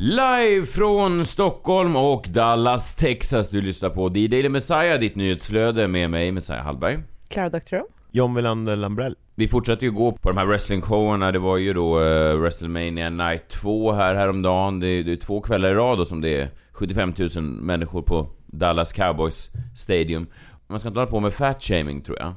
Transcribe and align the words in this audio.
Live 0.00 0.66
från 0.66 1.24
Stockholm 1.24 1.96
och 1.96 2.26
Dallas, 2.28 2.96
Texas. 2.96 3.50
Du 3.50 3.60
lyssnar 3.60 3.90
på 3.90 4.10
The 4.10 4.26
Daily 4.26 4.48
Messiah, 4.48 5.00
ditt 5.00 5.16
nyhetsflöde 5.16 5.88
med 5.88 6.10
mig, 6.10 6.32
Messiah 6.32 6.64
Hallberg. 6.64 6.98
Clara 7.28 7.48
Doktorow. 7.50 7.84
John 8.10 8.34
Welander 8.34 8.76
Lambrell. 8.76 9.16
Vi 9.34 9.48
fortsätter 9.48 9.82
ju 9.86 9.90
gå 9.92 10.12
på 10.12 10.28
de 10.28 10.38
här 10.38 10.46
wrestlingshowerna. 10.46 11.32
Det 11.32 11.38
var 11.38 11.56
ju 11.56 11.72
då 11.72 12.00
uh, 12.00 12.36
WrestleMania 12.40 13.10
Night 13.10 13.48
2 13.48 13.92
här 13.92 14.14
häromdagen. 14.14 14.80
Det 14.80 14.86
är, 14.86 15.04
det 15.04 15.12
är 15.12 15.16
två 15.16 15.40
kvällar 15.40 15.70
i 15.70 15.74
rad 15.74 15.98
då 15.98 16.04
som 16.04 16.20
det 16.20 16.40
är 16.40 16.48
75 16.72 17.12
000 17.36 17.42
människor 17.44 18.02
på 18.02 18.28
Dallas 18.46 18.92
Cowboys 18.92 19.48
Stadium. 19.76 20.26
Man 20.66 20.80
ska 20.80 20.88
inte 20.88 21.00
hålla 21.00 21.10
på 21.10 21.20
med 21.20 21.32
fat-shaming, 21.32 22.00
tror 22.00 22.18
jag. 22.18 22.34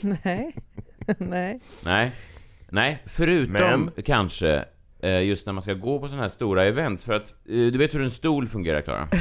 Nej. 0.24 0.56
Nej. 1.18 1.60
Nej. 1.84 2.12
Nej, 2.70 3.02
förutom 3.06 3.52
Men- 3.52 3.90
kanske 4.04 4.64
just 5.02 5.46
när 5.46 5.52
man 5.52 5.62
ska 5.62 5.74
gå 5.74 6.00
på 6.00 6.08
sådana 6.08 6.22
här 6.22 6.28
stora 6.28 6.64
events. 6.64 7.04
För 7.04 7.12
att, 7.12 7.30
eh, 7.30 7.54
du 7.54 7.78
vet 7.78 7.94
hur 7.94 8.02
en 8.02 8.10
stol 8.10 8.46
fungerar, 8.46 8.80
Klara? 8.80 9.08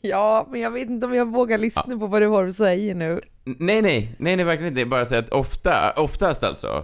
Ja, 0.00 0.48
men 0.50 0.60
jag 0.60 0.70
vet 0.70 0.88
inte 0.88 1.06
om 1.06 1.14
jag 1.14 1.32
vågar 1.32 1.58
lyssna 1.58 1.98
på 1.98 2.06
vad 2.06 2.22
du 2.22 2.26
har 2.26 2.46
att 2.46 2.54
säga 2.54 2.94
nu. 2.94 3.20
Nej, 3.44 3.82
nej, 3.82 4.16
nej, 4.18 4.36
nej, 4.36 4.44
verkligen 4.44 4.72
inte. 4.72 4.84
Bara 4.84 5.04
säga 5.04 5.18
att 5.18 5.32
ofta, 5.32 5.92
oftast 5.96 6.44
alltså, 6.44 6.68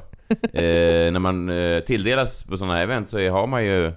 eh, 0.53 1.13
när 1.13 1.19
man 1.19 1.49
eh, 1.49 1.81
tilldelas 1.81 2.45
på 2.45 2.57
sådana 2.57 2.75
här 2.75 2.83
event 2.83 3.09
så 3.09 3.19
är, 3.19 3.31
har 3.31 3.47
man 3.47 3.65
ju, 3.65 3.93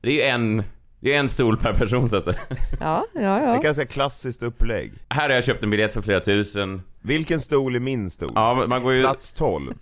det 0.00 0.08
är 0.08 0.14
ju 0.14 0.22
en, 0.22 0.62
det 1.00 1.14
är 1.14 1.18
en 1.20 1.28
stol 1.28 1.56
per 1.56 1.74
person 1.74 2.08
så 2.08 2.16
att 2.16 2.24
säga. 2.24 2.36
Ja, 2.80 3.04
ja, 3.14 3.20
Det 3.20 3.26
är 3.26 3.54
ja. 3.54 3.60
ganska 3.60 3.86
klassiskt 3.86 4.42
upplägg. 4.42 4.92
Här 5.08 5.28
har 5.28 5.34
jag 5.34 5.44
köpt 5.44 5.62
en 5.62 5.70
biljett 5.70 5.92
för 5.92 6.02
flera 6.02 6.20
tusen. 6.20 6.82
Vilken 7.02 7.40
stol 7.40 7.76
är 7.76 7.80
min 7.80 8.10
stol? 8.10 8.32
Ja, 8.34 8.64
man 8.68 8.82
går 8.82 8.92
ju, 8.92 9.02
Plats 9.02 9.32
12. 9.32 9.72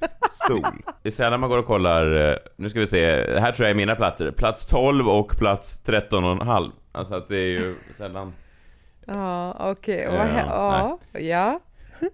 Stol. 0.44 0.62
det 1.02 1.08
är 1.08 1.10
sällan 1.10 1.41
man 1.41 1.50
går 1.50 1.58
och 1.58 1.66
kollar, 1.66 2.30
eh, 2.30 2.36
nu 2.56 2.69
ska 2.69 2.80
vi 2.80 2.86
se, 2.86 3.06
här 3.41 3.52
tror 3.52 3.66
jag 3.66 3.70
är 3.70 3.75
mina 3.77 3.94
platser. 3.97 4.30
Plats 4.30 4.66
12 4.66 5.08
och 5.08 5.36
plats 5.38 5.80
13 5.83 6.25
och 6.25 6.30
en 6.30 6.41
halv. 6.48 6.70
Alltså 6.92 7.14
att 7.14 7.28
det 7.28 7.36
är 7.36 7.50
ju 7.60 7.75
sällan... 7.94 8.32
Ja, 9.06 9.56
okej. 9.70 10.00
Ja, 10.03 10.10
hä- 10.25 10.44
Ja, 10.48 10.98
ja. 11.20 11.60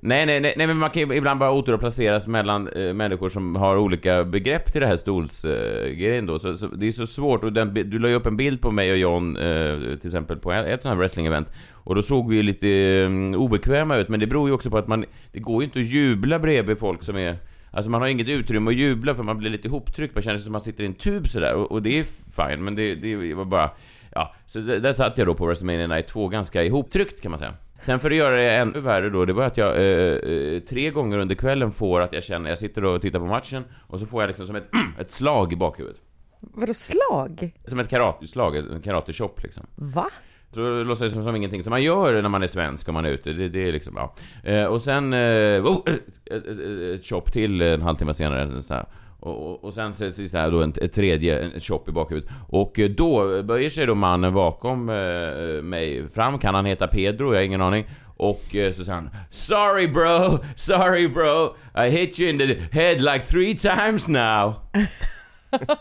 Nej, 0.01 0.27
nej, 0.27 0.41
nej, 0.41 0.55
nej, 0.57 0.67
men 0.67 0.77
man 0.77 0.91
kan 0.91 1.09
ju 1.09 1.17
ibland 1.17 1.41
bara 1.41 1.51
återplaceras 1.53 2.27
mellan 2.27 2.69
eh, 2.69 2.95
människor 2.95 3.29
som 3.29 3.57
har 3.57 3.77
olika 3.77 4.25
begrepp 4.25 4.73
till 4.73 4.81
det 4.81 4.87
här 4.87 4.97
stolsgrejen 4.97 6.25
eh, 6.25 6.33
då. 6.33 6.39
Så, 6.39 6.57
så 6.57 6.67
det 6.67 6.89
är 6.89 6.93
så 6.93 7.07
svårt. 7.07 7.45
Och 7.45 7.53
den, 7.53 7.75
du 7.75 7.99
la 7.99 8.09
ju 8.09 8.15
upp 8.15 8.27
en 8.27 8.37
bild 8.37 8.61
på 8.61 8.71
mig 8.71 8.93
och 8.93 8.99
John, 8.99 9.37
eh, 9.37 9.79
till 9.79 10.09
exempel, 10.09 10.37
på 10.37 10.53
ett 10.53 10.83
sånt 10.83 10.95
här 10.95 11.03
wrestling-event. 11.03 11.47
Och 11.73 11.95
då 11.95 12.03
såg 12.03 12.31
vi 12.31 12.37
ju 12.37 12.43
lite 12.43 12.69
eh, 12.69 13.41
obekväma 13.41 13.97
ut, 13.97 14.09
men 14.09 14.21
det 14.21 14.27
beror 14.27 14.49
ju 14.49 14.55
också 14.55 14.71
på 14.71 14.79
att 14.79 14.89
man, 14.89 15.05
det 15.33 15.41
går 15.41 15.63
ju 15.63 15.65
inte 15.65 15.81
att 15.81 15.87
jubla 15.87 16.39
bredvid 16.39 16.79
folk 16.79 17.03
som 17.03 17.17
är 17.17 17.39
Alltså 17.77 17.91
man 17.91 18.01
har 18.01 18.09
inget 18.09 18.29
utrymme 18.29 18.71
att 18.71 18.77
jubla 18.77 19.15
för 19.15 19.23
man 19.23 19.39
blir 19.39 19.51
lite 19.51 19.69
ihoptryckt, 19.69 20.15
man 20.15 20.23
känner 20.23 20.37
sig 20.37 20.45
som 20.45 20.51
att 20.51 20.53
man 20.53 20.61
sitter 20.61 20.85
i 20.85 20.87
en 20.87 20.95
tub 20.95 21.29
sådär 21.29 21.55
och, 21.55 21.73
och 21.73 21.83
det 21.83 21.99
är 21.99 22.05
fine, 22.37 22.65
men 22.65 22.75
det, 22.75 22.95
det 22.95 23.35
var 23.35 23.45
bara... 23.45 23.71
Ja, 24.13 24.35
så 24.47 24.59
där, 24.61 24.81
där 24.81 24.93
satt 24.93 25.19
jag 25.19 25.27
då 25.27 25.35
på 25.35 25.47
WrestleMania 25.47 25.87
Night 25.87 26.07
2 26.07 26.29
ganska 26.29 26.65
ihoptryckt 26.65 27.21
kan 27.21 27.31
man 27.31 27.39
säga. 27.39 27.55
Sen 27.85 28.01
för 28.01 28.11
att 28.11 28.17
göra 28.17 28.37
det 28.37 28.51
ännu 28.51 28.81
värre 28.81 29.11
då, 29.11 29.25
det 29.25 29.33
var 29.33 29.45
att 29.45 29.57
jag 29.57 29.77
eh, 29.77 29.83
eh, 29.83 30.61
tre 30.61 30.91
gånger 30.91 31.19
under 31.19 31.35
kvällen 31.35 31.73
får 31.73 32.01
att 32.01 32.13
jag 32.13 32.25
känner, 32.25 32.49
jag 32.49 32.59
sitter 32.59 32.85
och 32.85 33.03
tittar 33.03 33.19
på 33.19 33.27
matchen 33.27 33.65
och 33.87 34.01
så 34.01 34.07
får 34.07 34.23
jag 34.23 34.29
liksom 34.29 34.47
som 34.47 34.57
ett, 34.57 34.69
ett 35.01 35.11
slag 35.11 35.53
i 35.53 35.57
bakhuvudet. 35.57 36.01
Vadå 36.41 36.75
slag? 36.75 37.53
Som 37.67 37.81
ett 37.81 37.89
karateslag, 37.89 38.57
en 38.57 38.83
karatechop 38.83 39.43
liksom. 39.43 39.67
Va? 39.75 40.11
Så 40.51 40.83
låtsas 40.83 41.09
det 41.09 41.15
som, 41.15 41.25
som 41.25 41.37
ingenting 41.37 41.63
som 41.63 41.71
man 41.71 41.83
gör 41.83 42.23
när 42.23 42.29
man 42.29 42.43
är 42.43 42.47
svensk 42.47 42.89
om 42.89 42.95
man 42.95 43.05
är 43.05 43.11
ute. 43.11 43.33
Det, 43.33 43.49
det 43.49 43.69
är 43.69 43.73
liksom, 43.73 43.95
ja. 43.97 44.15
Eh, 44.51 44.65
och 44.65 44.83
sen, 44.83 45.13
eh, 45.13 45.65
oh, 45.65 45.83
ett, 45.87 46.19
ett, 46.31 46.47
ett, 46.47 46.99
ett 46.99 47.05
chop 47.05 47.33
till 47.33 47.61
en 47.61 47.83
halvtimme 47.83 48.15
senare. 48.15 48.63
Så 48.63 48.75
här. 48.75 48.87
Och, 49.25 49.51
och, 49.51 49.65
och 49.65 49.73
sen 49.75 49.95
så 49.95 50.11
sist 50.11 50.35
här 50.35 50.51
då 50.51 50.63
en, 50.63 50.73
ett 50.81 50.93
tredje, 50.93 51.39
en- 51.39 51.53
ett 51.53 51.63
chop 51.63 51.89
i 51.89 51.93
bakhuvudet. 51.93 52.31
Och 52.49 52.79
eh, 52.79 52.91
då 52.91 53.43
böjer 53.43 53.71
sig 53.71 53.87
då 53.87 53.95
mannen 53.95 54.35
bakom 54.35 54.89
eh, 54.89 55.63
mig 55.63 56.09
fram. 56.15 56.39
Kan 56.39 56.55
han 56.55 56.65
heta 56.65 56.87
Pedro? 56.87 57.27
Jag 57.29 57.35
har 57.35 57.43
ingen 57.43 57.61
aning. 57.63 57.85
Och 58.17 58.55
eh, 58.57 58.73
så 58.73 58.85
säger 58.85 58.95
han 58.97 59.11
Sorry 59.31 59.89
bro, 59.89 60.39
sorry 60.57 61.09
bro, 61.09 61.55
I 61.87 61.91
hit 61.91 62.21
you 62.21 62.31
in 62.31 62.39
the 62.39 62.55
head 62.81 62.95
like 62.95 63.21
three 63.27 63.55
times 63.55 64.09
now. 64.09 64.55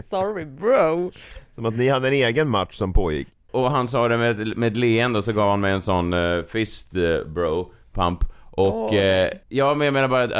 Sorry 0.00 0.44
bro. 0.44 1.10
Som 1.54 1.66
att 1.66 1.76
ni 1.76 1.88
hade 1.88 2.08
en 2.08 2.14
egen 2.14 2.48
match 2.48 2.74
som 2.76 2.92
pågick. 2.92 3.28
Och 3.50 3.70
han 3.70 3.88
sa 3.88 4.08
det 4.08 4.18
med, 4.18 4.40
ett- 4.40 4.56
med 4.56 4.66
ett 4.72 4.76
leende 4.76 5.18
och 5.18 5.24
så 5.24 5.32
gav 5.32 5.50
han 5.50 5.60
mig 5.60 5.72
en 5.72 5.80
sån 5.80 6.12
eh, 6.12 6.42
fist 6.42 6.94
eh, 6.96 7.24
bro 7.26 7.72
pump. 7.92 8.18
Och 8.56 8.92
Åh. 8.92 8.94
eh, 8.98 9.28
ja, 9.48 9.74
men 9.74 9.84
jag 9.84 9.92
menar 9.94 10.08
bara 10.08 10.24
att 10.24 10.32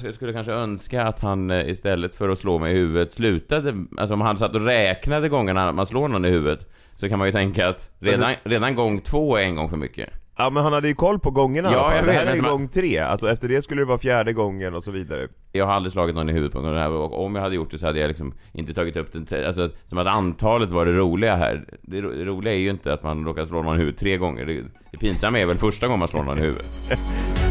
eh, 0.00 0.06
jag 0.06 0.14
skulle 0.14 0.32
kanske 0.32 0.52
önska 0.52 1.02
att 1.02 1.20
han 1.20 1.50
eh, 1.50 1.68
istället 1.70 2.14
för 2.14 2.28
att 2.28 2.38
slå 2.38 2.58
mig 2.58 2.72
i 2.72 2.76
huvudet 2.78 3.12
slutade, 3.12 3.74
alltså 3.98 4.14
om 4.14 4.20
han 4.20 4.38
satt 4.38 4.54
och 4.54 4.64
räknade 4.64 5.28
gångerna 5.28 5.72
man 5.72 5.86
slår 5.86 6.08
någon 6.08 6.24
i 6.24 6.28
huvudet 6.30 6.66
så 6.96 7.08
kan 7.08 7.18
man 7.18 7.28
ju 7.28 7.32
tänka 7.32 7.68
att 7.68 7.90
redan, 8.00 8.32
redan 8.44 8.74
gång 8.74 9.00
två 9.00 9.36
är 9.36 9.42
en 9.42 9.54
gång 9.54 9.68
för 9.70 9.76
mycket. 9.76 10.08
Ja 10.40 10.50
men 10.50 10.62
han 10.62 10.72
hade 10.72 10.88
ju 10.88 10.94
koll 10.94 11.18
på 11.18 11.30
gångerna 11.30 11.72
Ja, 11.72 11.94
jag 11.94 12.02
Det 12.02 12.06
vet, 12.06 12.14
här 12.16 12.24
men 12.24 12.32
är 12.32 12.36
ju 12.36 12.42
gång 12.42 12.68
tre, 12.68 12.98
alltså 12.98 13.30
efter 13.30 13.48
det 13.48 13.62
skulle 13.62 13.80
det 13.80 13.84
vara 13.84 13.98
fjärde 13.98 14.32
gången 14.32 14.74
och 14.74 14.84
så 14.84 14.90
vidare. 14.90 15.28
Jag 15.52 15.66
har 15.66 15.72
aldrig 15.72 15.92
slagit 15.92 16.14
någon 16.16 16.28
i 16.30 16.32
huvudet 16.32 16.52
på 16.52 16.60
någon 16.60 16.76
här 16.76 16.90
och 16.90 17.24
om 17.24 17.34
jag 17.34 17.42
hade 17.42 17.54
gjort 17.54 17.70
det 17.70 17.78
så 17.78 17.86
hade 17.86 17.98
jag 18.00 18.08
liksom 18.08 18.34
inte 18.52 18.74
tagit 18.74 18.96
upp 18.96 19.12
den, 19.12 19.26
alltså 19.46 19.68
som 19.86 19.98
att 19.98 20.06
antalet 20.06 20.70
var 20.70 20.86
det 20.86 20.92
roliga 20.92 21.36
här. 21.36 21.64
Det, 21.82 22.00
ro- 22.00 22.12
det 22.12 22.24
roliga 22.24 22.54
är 22.54 22.58
ju 22.58 22.70
inte 22.70 22.92
att 22.92 23.02
man 23.02 23.24
råkar 23.24 23.46
slå 23.46 23.62
någon 23.62 23.76
i 23.76 23.78
huvudet 23.78 24.00
tre 24.00 24.16
gånger. 24.16 24.46
Det, 24.46 24.62
det 24.92 24.98
pinsamma 24.98 25.38
är 25.38 25.46
väl 25.46 25.56
första 25.56 25.86
gången 25.86 25.98
man 25.98 26.08
slår 26.08 26.22
någon 26.22 26.38
i 26.38 26.42
huvudet. 26.42 26.66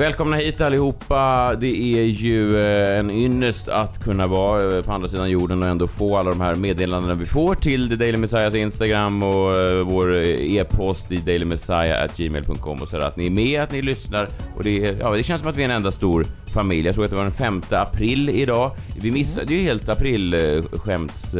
Välkomna 0.00 0.36
hit 0.36 0.60
allihopa. 0.60 1.54
Det 1.54 1.98
är 1.98 2.04
ju 2.04 2.60
eh, 2.60 2.98
en 2.98 3.10
ynnest 3.10 3.68
att 3.68 4.04
kunna 4.04 4.26
vara 4.26 4.76
eh, 4.76 4.82
på 4.82 4.92
andra 4.92 5.08
sidan 5.08 5.30
jorden 5.30 5.62
och 5.62 5.68
ändå 5.68 5.86
få 5.86 6.16
alla 6.16 6.30
de 6.30 6.40
här 6.40 6.54
meddelandena 6.54 7.14
vi 7.14 7.24
får 7.24 7.54
till 7.54 7.88
The 7.88 7.96
Daily 7.96 8.16
Messiahs 8.16 8.54
Instagram 8.54 9.22
och 9.22 9.56
eh, 9.56 9.84
vår 9.84 10.16
e-post 10.24 11.12
i 11.12 11.16
dailymessiah.gmail.com 11.16 12.82
och 12.82 12.88
sådär. 12.88 13.06
Att 13.06 13.16
ni 13.16 13.26
är 13.26 13.30
med, 13.30 13.62
att 13.62 13.72
ni 13.72 13.82
lyssnar 13.82 14.28
och 14.56 14.62
det, 14.62 14.86
är, 14.86 14.96
ja, 15.00 15.10
det 15.10 15.22
känns 15.22 15.40
som 15.40 15.50
att 15.50 15.56
vi 15.56 15.62
är 15.62 15.68
en 15.68 15.76
enda 15.76 15.90
stor 15.90 16.26
familj. 16.54 16.86
Jag 16.86 16.94
såg 16.94 17.04
att 17.04 17.10
det 17.10 17.16
var 17.16 17.22
den 17.22 17.32
5 17.32 17.62
april 17.70 18.30
idag. 18.30 18.70
Vi 19.00 19.10
missade 19.10 19.54
ju 19.54 19.60
helt 19.60 19.88
aprilskämts 19.88 21.34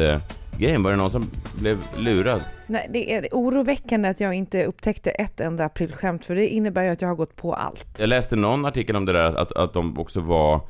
aprilskämtsgrejen. 0.61 0.83
Var 0.83 0.91
det 0.91 0.97
någon 0.97 1.11
som 1.11 1.31
blev 1.61 1.79
lurad? 1.97 2.43
Nej, 2.67 2.89
det 2.93 3.15
är 3.15 3.29
oroväckande 3.33 4.09
att 4.09 4.21
jag 4.21 4.35
inte 4.35 4.65
upptäckte 4.65 5.11
ett 5.11 5.41
enda 5.41 5.65
aprilskämt, 5.65 6.25
för 6.25 6.35
det 6.35 6.49
innebär 6.49 6.83
ju 6.83 6.89
att 6.91 7.03
jag 7.03 7.09
har 7.09 7.17
gått 7.17 7.37
på 7.37 7.55
allt. 7.55 7.99
Jag 7.99 8.09
läste 8.09 8.37
någon 8.37 8.67
artikel 8.67 8.97
om 8.97 9.05
det 9.05 9.13
där 9.13 9.35
att, 9.37 9.53
att 9.53 9.73
de 9.73 9.99
också 9.99 10.21
var 10.21 10.61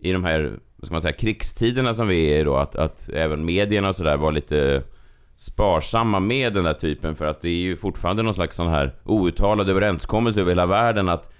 i 0.00 0.12
de 0.12 0.24
här, 0.24 0.52
vad 0.76 0.86
ska 0.86 0.94
man 0.94 1.02
säga, 1.02 1.12
krigstiderna 1.12 1.94
som 1.94 2.08
vi 2.08 2.34
är 2.34 2.40
i 2.40 2.44
då, 2.44 2.56
att, 2.56 2.76
att 2.76 3.08
även 3.14 3.44
medierna 3.44 3.88
och 3.88 3.96
sådär 3.96 4.16
var 4.16 4.32
lite 4.32 4.82
sparsamma 5.36 6.20
med 6.20 6.54
den 6.54 6.64
där 6.64 6.74
typen 6.74 7.14
för 7.14 7.26
att 7.26 7.40
det 7.40 7.48
är 7.48 7.60
ju 7.60 7.76
fortfarande 7.76 8.22
någon 8.22 8.34
slags 8.34 8.56
sån 8.56 8.68
här 8.68 8.94
outtalad 9.04 9.68
överenskommelse 9.68 10.40
över 10.40 10.50
hela 10.50 10.66
världen 10.66 11.08
att 11.08 11.34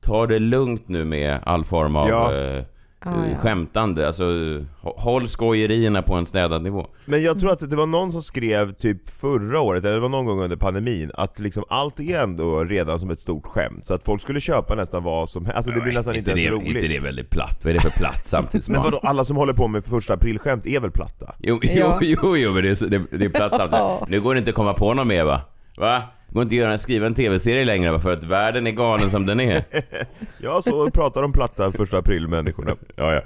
ta 0.00 0.26
det 0.26 0.38
lugnt 0.38 0.88
nu 0.88 1.04
med 1.04 1.38
all 1.42 1.64
form 1.64 1.96
av 1.96 2.08
Ja. 2.08 2.34
eh, 2.34 2.62
Ah, 3.04 3.26
ja. 3.30 3.36
skämtande, 3.36 4.06
alltså 4.06 4.24
hå- 4.24 5.00
håll 5.00 5.28
skojerierna 5.28 6.02
på 6.02 6.14
en 6.14 6.26
städad 6.26 6.62
nivå. 6.62 6.86
Men 7.04 7.22
jag 7.22 7.40
tror 7.40 7.52
att 7.52 7.70
det 7.70 7.76
var 7.76 7.86
någon 7.86 8.12
som 8.12 8.22
skrev 8.22 8.72
typ 8.72 9.10
förra 9.10 9.60
året, 9.60 9.84
eller 9.84 9.94
det 9.94 10.00
var 10.00 10.08
någon 10.08 10.26
gång 10.26 10.40
under 10.42 10.56
pandemin, 10.56 11.10
att 11.14 11.38
liksom 11.38 11.64
allt 11.68 12.00
är 12.00 12.20
ändå 12.22 12.64
redan 12.64 12.98
som 12.98 13.10
ett 13.10 13.20
stort 13.20 13.46
skämt. 13.46 13.86
Så 13.86 13.94
att 13.94 14.04
folk 14.04 14.22
skulle 14.22 14.40
köpa 14.40 14.74
nästan 14.74 15.02
vad 15.04 15.28
som 15.28 15.44
helst, 15.46 15.56
alltså 15.56 15.72
det 15.72 15.80
blir 15.80 15.92
nästan 15.92 16.16
inte 16.16 16.30
ens 16.30 16.42
det, 16.44 16.50
roligt. 16.50 16.66
Inte 16.68 16.88
det 16.88 17.00
väldigt 17.00 17.30
platt? 17.30 17.58
Vad 17.62 17.70
är 17.70 17.74
det 17.74 17.80
för 17.80 17.90
platt 17.90 18.26
samtidsbarn? 18.26 18.74
Men 18.74 18.84
vadå, 18.84 18.98
alla 19.02 19.24
som 19.24 19.36
håller 19.36 19.52
på 19.52 19.68
med 19.68 19.84
första 19.84 20.14
aprilskämt 20.14 20.66
är 20.66 20.80
väl 20.80 20.90
platta? 20.90 21.34
Jo, 21.38 21.60
jo, 21.62 21.92
jo, 22.00 22.36
jo, 22.36 22.52
men 22.52 22.62
det 22.62 22.82
är, 22.82 22.86
det, 22.88 23.02
det 23.10 23.24
är 23.24 23.28
platt 23.28 23.52
samtidigt. 23.56 24.08
Nu 24.08 24.20
går 24.20 24.34
det 24.34 24.38
inte 24.38 24.50
att 24.50 24.54
komma 24.56 24.74
på 24.74 24.94
något 24.94 25.06
mer 25.06 25.24
va? 25.24 25.40
Va? 25.76 26.02
Det 26.28 26.34
går 26.34 26.42
inte 26.42 26.52
att 26.54 26.58
göra, 26.58 26.78
skriva 26.78 27.06
en 27.06 27.14
tv-serie 27.14 27.64
längre? 27.64 28.00
För 28.00 28.12
att 28.12 28.24
världen 28.24 28.66
är 28.66 28.70
galen 28.70 29.10
som 29.10 29.26
den 29.26 29.40
är. 29.40 29.64
Ja, 30.38 30.62
så 30.62 30.90
pratar 30.90 31.22
de 31.22 31.32
platta 31.32 31.72
första 31.72 31.98
april-människorna. 31.98 32.76
Ja, 32.96 33.12
ja. 33.14 33.20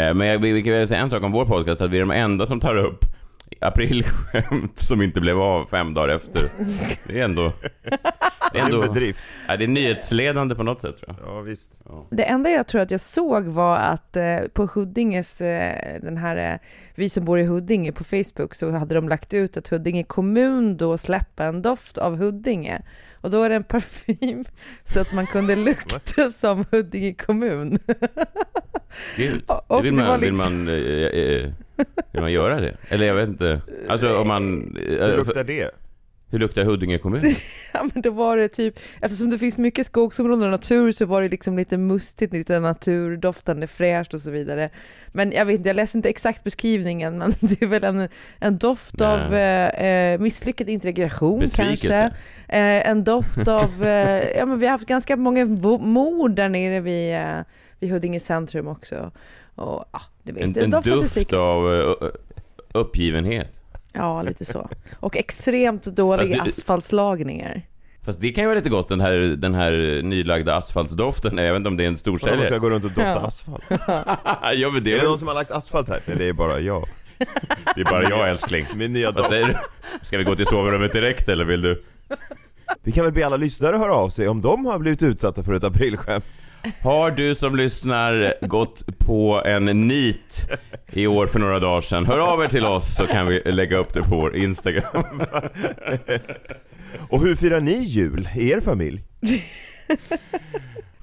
Eh, 0.00 0.14
Men 0.14 0.26
jag, 0.28 0.38
vi 0.38 0.52
vi 0.52 0.62
kan 0.62 0.72
väl 0.72 0.88
säga 0.88 1.00
en 1.00 1.10
sak 1.10 1.22
om 1.22 1.32
vår 1.32 1.44
podcast, 1.46 1.80
att 1.80 1.90
vi 1.90 1.96
är 1.96 2.00
de 2.00 2.10
enda 2.10 2.46
som 2.46 2.60
tar 2.60 2.76
upp 2.76 3.04
aprilskämt 3.60 4.78
som 4.78 5.02
inte 5.02 5.20
blev 5.20 5.40
av 5.40 5.66
fem 5.66 5.94
dagar 5.94 6.14
efter. 6.16 6.50
Det 7.06 7.20
är 7.20 7.24
ändå... 7.24 7.52
Det 8.52 8.58
är 8.58 8.68
Det 8.68 8.74
ändå... 8.74 8.80
bedrift. 8.88 9.22
Ja, 9.48 9.56
det 9.56 9.64
är 9.64 9.68
nyhetsledande 9.68 10.54
på 10.54 10.62
något 10.62 10.80
sätt 10.80 10.96
tror 10.96 11.14
jag. 11.18 11.28
Ja, 11.36 11.40
visst. 11.40 11.80
Det 12.10 12.22
enda 12.24 12.50
jag 12.50 12.66
tror 12.66 12.80
att 12.80 12.90
jag 12.90 13.00
såg 13.00 13.44
var 13.44 13.76
att 13.76 14.16
eh, 14.16 14.38
på 14.52 14.66
Huddinges, 14.74 15.40
eh, 15.40 16.00
den 16.02 16.16
här, 16.16 16.52
eh, 16.52 16.58
vi 16.94 17.08
som 17.08 17.24
bor 17.24 17.38
i 17.38 17.44
Huddinge 17.44 17.92
på 17.92 18.04
Facebook, 18.04 18.54
så 18.54 18.70
hade 18.70 18.94
de 18.94 19.08
lagt 19.08 19.34
ut 19.34 19.56
att 19.56 19.68
Huddinge 19.68 20.04
kommun 20.04 20.76
då 20.76 20.98
släpper 20.98 21.46
en 21.46 21.62
doft 21.62 21.98
av 21.98 22.16
Huddinge. 22.16 22.82
Och 23.20 23.30
då 23.30 23.42
är 23.42 23.48
det 23.48 23.54
en 23.56 23.62
parfym 23.64 24.44
så 24.84 25.00
att 25.00 25.12
man 25.12 25.26
kunde 25.26 25.56
lukta 25.64 26.30
som 26.30 26.64
Huddinge 26.70 27.14
kommun. 27.14 27.78
Gud, 29.16 29.42
Och 29.66 29.84
vill 29.84 29.96
det 29.96 30.02
man, 30.02 30.08
var 30.10 30.18
vill, 30.18 30.32
liksom- 30.34 30.64
man, 30.64 31.54
vill 32.12 32.20
man 32.22 32.32
göra 32.32 32.60
det? 32.60 32.76
Eller 32.88 33.06
jag 33.06 33.14
vet 33.14 33.28
inte. 33.28 33.60
Alltså 33.88 34.16
om 34.16 34.28
man... 34.28 34.76
eh, 34.76 35.06
Hur 35.06 35.16
luktar 35.16 35.44
det? 35.44 35.70
hur 36.30 36.38
luktar 36.38 36.64
Huddinge 36.64 36.98
kommun? 36.98 37.22
Ja, 37.72 37.88
men 37.94 38.02
då 38.02 38.10
var 38.10 38.36
det 38.36 38.48
typ, 38.48 38.78
eftersom 39.02 39.30
det 39.30 39.38
finns 39.38 39.56
mycket 39.58 39.86
skogsområden 39.86 40.44
och 40.44 40.50
natur 40.50 40.92
så 40.92 41.06
var 41.06 41.22
det 41.22 41.28
liksom 41.28 41.56
lite 41.56 41.78
mustigt, 41.78 42.32
lite 42.32 42.60
naturdoftande, 42.60 43.66
fräscht 43.66 44.14
och 44.14 44.20
så 44.20 44.30
vidare. 44.30 44.70
Men 45.12 45.32
jag 45.32 45.44
vet 45.46 45.56
inte, 45.56 45.68
jag 45.68 45.76
läste 45.76 45.98
inte 45.98 46.08
exakt 46.08 46.44
beskrivningen, 46.44 47.18
men 47.18 47.34
det 47.40 47.62
är 47.62 47.66
väl 47.66 47.84
en, 47.84 48.08
en 48.40 48.58
doft 48.58 48.94
Nej. 48.98 49.08
av 49.08 49.34
eh, 49.34 49.86
eh, 49.86 50.20
misslyckad 50.20 50.68
integration 50.68 51.38
Besvikelse. 51.40 51.88
kanske. 51.88 52.18
Eh, 52.48 52.90
en 52.90 53.04
doft 53.04 53.48
av, 53.48 53.84
eh, 53.84 54.24
ja 54.38 54.46
men 54.46 54.58
vi 54.58 54.66
har 54.66 54.72
haft 54.72 54.86
ganska 54.88 55.16
många 55.16 55.44
mord 55.80 56.30
där 56.36 56.48
nere 56.48 56.80
vid, 56.80 57.14
eh, 57.14 57.38
vid 57.80 57.90
Huddinge 57.90 58.20
centrum 58.20 58.68
också. 58.68 59.12
Och 59.56 59.84
ja, 59.92 60.00
det 60.22 60.32
vet 60.32 60.56
En, 60.56 60.74
av 60.74 60.82
duft 60.82 61.32
av 61.32 61.74
eh, 61.74 62.08
uppgivenhet. 62.72 63.52
Ja, 63.92 64.22
lite 64.22 64.44
så. 64.44 64.68
Och 65.00 65.16
extremt 65.16 65.82
dåliga 65.84 66.44
det- 66.44 66.50
asfaltslagningar. 66.50 67.62
Fast 68.04 68.20
det 68.20 68.32
kan 68.32 68.44
ju 68.44 68.48
vara 68.48 68.58
lite 68.58 68.68
gott 68.70 68.88
den 68.88 69.00
här, 69.00 69.12
den 69.14 69.54
här 69.54 70.00
nylagda 70.02 70.56
asfaltsdoften. 70.56 71.38
Jag 71.38 71.52
vet 71.52 71.56
inte 71.56 71.68
om 71.68 71.76
det 71.76 71.84
är 71.84 71.88
en 71.88 71.92
Vadå, 71.92 71.98
ska 71.98 72.10
jag 72.10 72.38
storsäljare. 72.38 72.58
gå 72.58 72.70
runt 72.70 72.84
och 72.84 72.90
dofta 72.90 73.02
Ja. 73.10 73.16
asfalt? 73.26 73.62
ja 74.54 74.70
men 74.70 74.84
det 74.84 74.92
Är 74.92 74.96
är, 74.96 75.00
det 75.00 75.08
någon 75.08 75.18
som 75.18 75.28
har 75.28 75.34
lagt 75.34 75.50
asfalt 75.50 75.88
här? 75.88 76.00
Nej, 76.06 76.16
det 76.16 76.24
är 76.28 76.32
bara 76.32 76.60
jag. 76.60 76.88
det 77.74 77.80
är 77.80 77.84
bara 77.84 78.02
jag 78.10 78.30
älskling. 78.30 78.66
Min 78.74 78.92
nya 78.92 79.10
Vad 79.10 79.24
säger 79.24 79.46
du? 79.46 79.54
Ska 80.02 80.18
vi 80.18 80.24
gå 80.24 80.36
till 80.36 80.46
sovrummet 80.46 80.92
direkt 80.92 81.28
eller 81.28 81.44
vill 81.44 81.60
du? 81.60 81.84
Vi 82.82 82.92
kan 82.92 83.04
väl 83.04 83.12
be 83.12 83.26
alla 83.26 83.36
lyssnare 83.36 83.76
höra 83.76 83.92
av 83.94 84.08
sig 84.08 84.28
om 84.28 84.42
de 84.42 84.66
har 84.66 84.78
blivit 84.78 85.02
utsatta 85.02 85.42
för 85.42 85.52
ett 85.54 85.64
aprilskämt. 85.64 86.24
Har 86.82 87.10
du 87.10 87.34
som 87.34 87.56
lyssnar 87.56 88.34
gått 88.46 88.98
på 88.98 89.42
en 89.44 89.88
nit 89.88 90.50
i 90.92 91.06
år 91.06 91.26
för 91.26 91.38
några 91.38 91.58
dagar 91.58 91.80
sedan? 91.80 92.06
Hör 92.06 92.32
av 92.32 92.44
er 92.44 92.48
till 92.48 92.64
oss 92.64 92.96
så 92.96 93.06
kan 93.06 93.26
vi 93.26 93.42
lägga 93.44 93.76
upp 93.76 93.94
det 93.94 94.02
på 94.02 94.16
vår 94.16 94.36
Instagram. 94.36 95.22
Och 97.08 97.20
hur 97.20 97.34
firar 97.34 97.60
ni 97.60 97.82
jul 97.82 98.28
i 98.36 98.50
er 98.50 98.60
familj? 98.60 99.04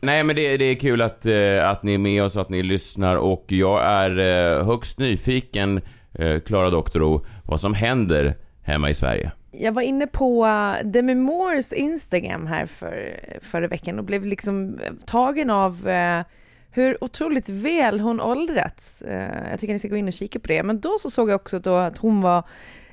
Nej 0.02 0.24
men 0.24 0.36
det, 0.36 0.58
det 0.58 0.66
är 0.66 0.76
kul 0.76 1.02
att, 1.02 1.26
eh, 1.26 1.70
att 1.70 1.84
ni 1.84 1.94
är 1.94 1.98
med 1.98 2.24
oss 2.24 2.36
och 2.36 2.42
att 2.42 2.50
ni 2.50 2.64
lyssnar 2.64 3.16
och 3.16 3.46
jag 3.48 3.84
är 3.84 4.18
eh, 4.20 4.66
högst 4.66 5.00
nyfiken, 5.00 5.82
eh, 6.14 6.40
Klara 6.40 6.70
Doktorow, 6.70 7.26
vad 7.44 7.62
som 7.62 7.74
händer 7.74 8.34
hemma 8.64 8.90
i 8.90 8.94
Sverige. 8.94 9.32
Jag 9.56 9.72
var 9.72 9.82
inne 9.82 10.08
på 10.08 10.46
eh, 10.46 10.86
Demi 10.86 11.16
Moores 11.16 11.74
Instagram 11.74 12.48
här 12.48 12.66
för, 12.66 13.20
förra 13.42 13.68
veckan 13.68 14.00
och 14.00 14.06
blev 14.06 14.26
liksom 14.26 14.80
tagen 15.06 15.50
av 15.50 15.90
eh, 15.90 16.24
hur 16.72 17.04
otroligt 17.04 17.50
väl 17.50 18.00
hon 18.00 18.22
åldrats. 18.22 19.02
Eh, 19.02 19.50
jag 19.50 19.60
tycker 19.60 19.74
ni 19.74 19.80
ska 19.80 19.88
gå 19.88 19.98
in 19.98 20.08
och 20.08 20.14
kika 20.14 20.40
på 20.40 20.48
det. 20.48 20.64
Men 20.64 20.80
då 20.80 20.98
så 21.00 21.10
såg 21.10 21.30
jag 21.30 21.36
också 21.36 21.60
då 21.60 21.76
att 21.76 21.98
hon 21.98 22.22
var 22.22 22.44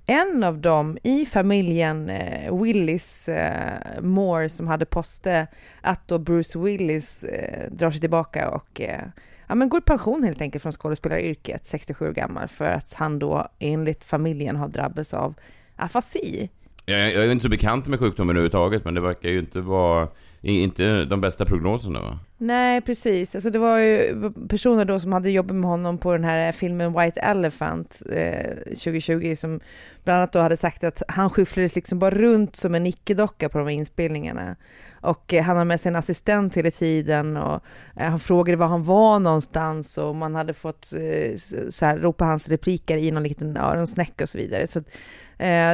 en 0.06 0.44
av 0.44 0.58
dem 0.58 0.98
i 1.02 1.26
familjen 1.26 2.10
eh, 2.10 2.62
Willis 2.62 3.28
eh, 3.28 4.00
Moore 4.00 4.48
som 4.48 4.68
hade 4.68 4.84
postat 4.84 5.48
att 5.80 6.08
då 6.08 6.18
Bruce 6.18 6.58
Willis 6.58 7.24
eh, 7.24 7.70
drar 7.70 7.90
sig 7.90 8.00
tillbaka 8.00 8.50
och 8.50 8.80
eh, 8.80 9.04
ja, 9.46 9.54
men 9.54 9.68
går 9.68 9.78
i 9.78 9.82
pension 9.82 10.22
helt 10.24 10.40
enkelt 10.40 10.62
från 10.62 10.72
skådespelaryrket, 10.72 11.66
67 11.66 12.08
år 12.08 12.12
gammal, 12.12 12.48
för 12.48 12.64
att 12.64 12.94
han 12.94 13.18
då 13.18 13.48
enligt 13.58 14.04
familjen 14.04 14.56
har 14.56 14.68
drabbats 14.68 15.14
av 15.14 15.34
afasi. 15.80 16.50
Jag, 16.84 17.14
jag 17.14 17.24
är 17.24 17.32
inte 17.32 17.42
så 17.42 17.48
bekant 17.48 17.86
med 17.86 17.98
sjukdomen 17.98 18.36
överhuvudtaget 18.36 18.84
men 18.84 18.94
det 18.94 19.00
verkar 19.00 19.28
ju 19.28 19.38
inte 19.38 19.60
vara, 19.60 20.08
inte 20.40 21.04
de 21.04 21.20
bästa 21.20 21.44
prognoserna 21.44 22.00
va? 22.00 22.18
Nej, 22.38 22.80
precis. 22.80 23.34
Alltså 23.34 23.50
det 23.50 23.58
var 23.58 23.78
ju 23.78 24.30
personer 24.48 24.84
då 24.84 25.00
som 25.00 25.12
hade 25.12 25.30
jobbat 25.30 25.56
med 25.56 25.70
honom 25.70 25.98
på 25.98 26.12
den 26.12 26.24
här 26.24 26.52
filmen 26.52 26.92
White 27.00 27.20
Elephant 27.20 28.02
eh, 28.12 28.56
2020 28.66 29.34
som 29.36 29.60
bland 30.04 30.16
annat 30.16 30.32
då 30.32 30.38
hade 30.38 30.56
sagt 30.56 30.84
att 30.84 31.02
han 31.08 31.30
skyfflades 31.30 31.76
liksom 31.76 31.98
bara 31.98 32.10
runt 32.10 32.56
som 32.56 32.74
en 32.74 32.86
icke-docka 32.86 33.48
på 33.48 33.58
de 33.58 33.64
här 33.64 33.74
inspelningarna. 33.74 34.56
Och 35.00 35.34
eh, 35.34 35.42
han 35.42 35.56
hade 35.56 35.68
med 35.68 35.80
sig 35.80 35.90
en 35.90 35.96
assistent 35.96 36.56
hela 36.56 36.70
tiden 36.70 37.36
och 37.36 37.64
eh, 37.96 38.10
han 38.10 38.18
frågade 38.18 38.56
var 38.56 38.66
han 38.66 38.84
var 38.84 39.18
någonstans 39.18 39.98
och 39.98 40.16
man 40.16 40.34
hade 40.34 40.54
fått 40.54 40.92
eh, 40.92 41.36
så 41.68 41.86
här, 41.86 41.98
ropa 41.98 42.24
hans 42.24 42.48
repliker 42.48 42.96
i 42.96 43.10
någon 43.10 43.22
liten 43.22 43.56
öronsnäck. 43.56 44.20
och 44.20 44.28
så 44.28 44.38
vidare. 44.38 44.66
Så 44.66 44.82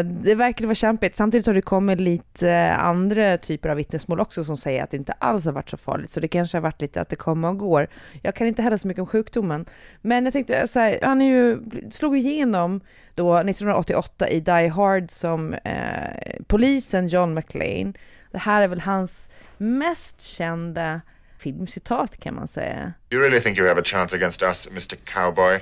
det 0.05 0.34
verkade 0.34 0.67
vara 0.67 0.75
kämpigt. 0.75 1.14
Samtidigt 1.14 1.46
har 1.46 1.55
det 1.55 1.62
kommit 1.62 2.00
lite 2.00 2.73
andra 2.73 3.38
typer 3.38 3.69
av 3.69 3.76
vittnesmål 3.76 4.20
också 4.20 4.44
som 4.44 4.56
säger 4.56 4.82
att 4.82 4.90
det 4.90 4.96
inte 4.96 5.12
alls 5.12 5.44
har 5.44 5.52
varit 5.52 5.70
så 5.70 5.76
farligt. 5.76 6.11
Så 6.11 6.20
det 6.20 6.29
kanske 6.29 6.56
har 6.56 6.62
varit 6.62 6.82
lite 6.82 7.00
att 7.00 7.08
det 7.08 7.17
kommer 7.17 7.49
och 7.49 7.58
går. 7.58 7.88
Jag 8.22 8.34
kan 8.34 8.46
inte 8.46 8.62
heller 8.62 8.76
så 8.76 8.88
mycket 8.88 9.00
om 9.00 9.06
sjukdomen. 9.06 9.64
Men 10.00 10.25
jag 10.25 10.32
tänkte 10.32 10.69
så 10.69 10.81
här, 10.81 10.99
han 11.02 11.22
är 11.22 11.26
ju, 11.26 11.58
slog 11.90 12.17
igenom 12.17 12.81
då 13.14 13.37
1988 13.37 14.29
i 14.29 14.40
Die 14.40 14.69
Hard 14.69 15.11
som 15.11 15.55
eh, 15.55 16.40
polisen 16.46 17.08
John 17.08 17.34
McClane. 17.34 17.93
Det 18.32 18.38
här 18.38 18.62
är 18.62 18.69
väl 18.69 18.81
hans 18.81 19.31
mest 19.58 20.23
kända 20.23 21.00
filmcitat 21.38 22.20
kan 22.20 22.34
man 22.34 22.49
säga. 22.49 22.93
You 23.11 23.23
really 23.23 23.40
think 23.40 23.58
you 23.58 23.69
have 23.69 23.81
a 23.81 23.84
chance 23.84 24.17
against 24.17 24.43
us, 24.43 24.69
Mr. 24.70 24.96
Cowboy? 25.05 25.61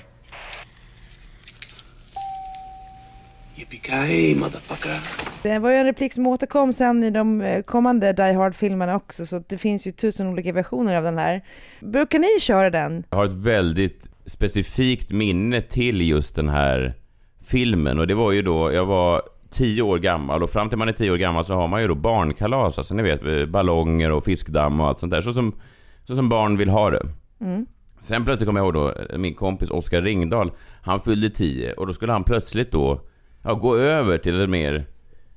Det 5.43 5.58
var 5.58 5.70
ju 5.70 5.76
en 5.76 5.84
replik 5.84 6.12
som 6.12 6.26
återkom 6.26 6.72
sen 6.72 7.05
i 7.05 7.11
de 7.11 7.40
eh, 7.40 7.62
kommande 7.62 8.12
Die 8.12 8.32
Hard-filmerna 8.32 8.96
också, 8.96 9.26
så 9.26 9.43
det 9.49 9.58
finns 9.58 9.87
ju 9.87 9.93
tusen 9.93 10.26
olika 10.26 10.52
versioner 10.52 10.96
av 10.96 11.05
den 11.05 11.19
här. 11.19 11.43
Brukar 11.81 12.19
ni 12.19 12.40
köra 12.40 12.70
den? 12.70 13.05
Jag 13.10 13.17
har 13.17 13.25
ett 13.25 13.32
väldigt 13.32 14.08
specifikt 14.26 15.10
minne 15.10 15.60
till 15.60 16.08
just 16.08 16.37
den 16.37 16.49
här 16.49 16.94
filmen 17.46 17.99
och 17.99 18.06
det 18.06 18.14
var 18.14 18.32
ju 18.32 18.43
då, 18.43 18.72
jag 18.72 18.87
var 18.87 19.22
tio 19.55 19.83
år 19.83 19.99
gammal 19.99 20.43
och 20.43 20.51
fram 20.51 20.69
till 20.69 20.79
man 20.79 20.89
är 20.89 20.93
tio 20.93 21.11
år 21.11 21.17
gammal 21.17 21.45
så 21.45 21.55
har 21.55 21.69
man 21.69 21.83
ju 21.83 21.89
då 21.89 21.95
barnkalas, 21.95 22.79
alltså 22.79 22.95
ni 22.95 23.03
vet 23.03 23.27
eh, 23.27 23.47
ballonger 23.47 24.11
och 24.11 24.25
fiskdamm 24.25 24.81
och 24.81 24.87
allt 24.87 24.99
sånt 24.99 25.12
där, 25.12 25.21
så 25.21 25.33
som, 25.33 25.53
så 26.05 26.15
som 26.15 26.29
barn 26.29 26.56
vill 26.56 26.69
ha 26.69 26.91
det. 26.91 27.03
Sen 27.99 28.25
plötsligt 28.25 28.47
kommer 28.47 28.61
jag 28.61 28.67
ihåg 28.67 28.75
då, 28.75 28.89
eh, 28.91 29.19
min 29.19 29.34
kompis 29.34 29.70
Oskar 29.70 30.03
Ringdahl, 30.03 30.53
han 30.82 31.01
fyllde 31.01 31.31
10 31.31 31.73
och 31.73 31.87
då 31.87 31.93
skulle 31.93 32.13
han 32.13 32.25
plötsligt 32.25 32.73
då 32.73 33.01
ja, 33.43 33.55
gå 33.55 33.77
över 33.77 34.19
till 34.19 34.41
en 34.41 34.51
mer 34.51 34.84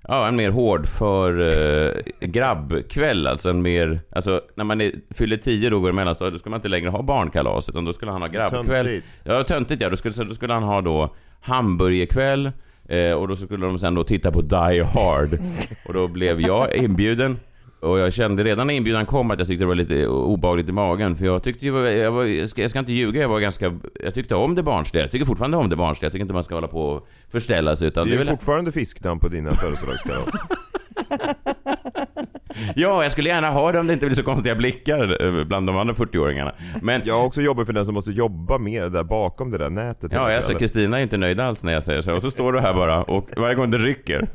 Ja, 0.10 0.28
en 0.28 0.36
mer 0.36 0.50
hårdför 0.50 1.40
eh, 1.40 2.28
grabbkväll, 2.28 3.28
alltså 3.28 3.50
en 3.50 3.62
mer... 3.62 4.00
Alltså 4.12 4.42
när 4.56 4.64
man 4.64 4.82
är, 4.82 4.92
fyller 5.10 5.38
10 5.38 5.70
då 5.70 5.80
går 5.80 5.88
det 5.88 5.94
mellanstadiet, 5.94 6.34
då 6.34 6.40
ska 6.40 6.50
man 6.50 6.58
inte 6.58 6.68
längre 6.68 6.90
ha 6.90 7.02
barnkalas, 7.02 7.70
utan 7.70 7.86
då 7.86 7.94
skulle 7.94 8.12
han 8.12 8.22
ha 8.22 8.28
grabbkväll. 8.28 8.86
Töntigt. 8.86 9.08
Ja, 9.24 9.44
töntigt 9.44 9.82
ja. 9.82 9.90
Då 9.90 9.96
skulle, 9.96 10.14
så 10.14 10.24
då 10.24 10.34
skulle 10.34 10.54
han 10.54 10.64
ha 10.64 10.82
då 10.82 11.16
hamburgerkväll, 11.42 12.52
eh, 12.88 13.12
och 13.12 13.28
då 13.28 13.36
skulle 13.36 13.66
de 13.66 13.80
sen 13.80 13.96
då 13.96 14.04
titta 14.04 14.32
på 14.32 14.42
Die 14.42 14.84
Hard. 14.94 15.40
Och 15.88 15.94
då 15.94 16.08
blev 16.08 16.42
jag 16.42 16.76
inbjuden. 16.76 17.40
Och 17.80 18.00
jag 18.00 18.14
kände 18.14 18.44
redan 18.44 18.68
när 18.68 18.74
inbjudan 18.74 19.06
kom 19.06 19.32
att 19.32 19.40
jag 19.40 19.48
tyckte 19.48 19.64
det 19.64 19.68
var 19.68 19.76
lite 19.76 20.08
obehagligt 20.08 20.70
i 20.70 20.72
magen, 20.72 21.16
för 21.16 21.26
jag 21.26 21.44
tyckte 21.44 21.66
ju, 21.66 21.86
jag, 21.88 22.12
var, 22.12 22.24
jag, 22.26 22.50
ska, 22.50 22.62
jag 22.62 22.70
ska 22.70 22.80
inte 22.80 22.92
ljuga, 22.94 23.22
jag 23.22 23.30
var 23.30 23.40
ganska... 23.40 23.80
Jag 24.04 24.14
tyckte 24.14 24.36
om 24.36 24.56
det 24.56 24.64
barnsliga, 24.64 25.04
jag 25.04 25.12
tycker 25.12 25.26
fortfarande 25.26 25.58
om 25.58 25.70
det 25.70 25.76
barnsliga, 25.76 26.06
jag 26.08 26.12
tycker 26.12 26.22
inte 26.22 26.34
man 26.34 26.44
ska 26.44 26.56
hålla 26.56 26.68
på 26.68 26.82
och 26.82 27.08
förställa 27.32 27.76
sig, 27.76 27.88
utan 27.88 28.08
Det 28.08 28.14
är 28.14 28.18
väl- 28.18 28.28
ju 28.28 28.32
fortfarande 28.32 28.72
fiskdamm 28.72 29.20
på 29.20 29.28
dina 29.28 29.54
födelsedagskalas. 29.54 30.26
Ja, 32.76 33.04
jag 33.04 33.12
skulle 33.12 33.30
gärna 33.30 33.50
ha 33.50 33.72
det 33.72 33.80
om 33.80 33.88
det 33.88 33.94
inte 33.94 34.06
blir 34.06 34.16
så 34.16 34.24
konstiga 34.24 34.56
blickar 34.56 35.26
eh, 35.40 35.44
bland 35.44 35.68
de 35.68 35.78
andra 35.78 35.94
40-åringarna. 35.94 36.52
Men 36.82 37.02
Jag 37.06 37.18
har 37.18 37.24
också 37.26 37.42
jobbat 37.42 37.66
för 37.66 37.74
den 37.74 37.86
som 37.86 37.94
måste 37.94 38.12
jobba 38.12 38.58
med 38.58 38.92
där 38.92 39.04
bakom 39.04 39.52
det 39.52 39.58
där 39.58 39.70
nätet. 39.70 40.12
Ja, 40.12 40.36
alltså 40.36 40.54
Kristina 40.54 40.98
är 41.00 41.04
inte 41.04 41.18
nöjd 41.18 41.40
alls 41.40 41.64
när 41.64 41.74
jag 41.74 41.84
säger 41.84 42.02
så. 42.02 42.14
Och 42.16 42.22
så 42.22 42.32
står 42.32 42.54
du 42.54 42.60
här 42.60 42.74
bara 42.74 43.04
och 43.04 43.30
varje 43.38 43.56
gång 43.56 43.72
det 43.72 43.78
rycker. 43.78 44.28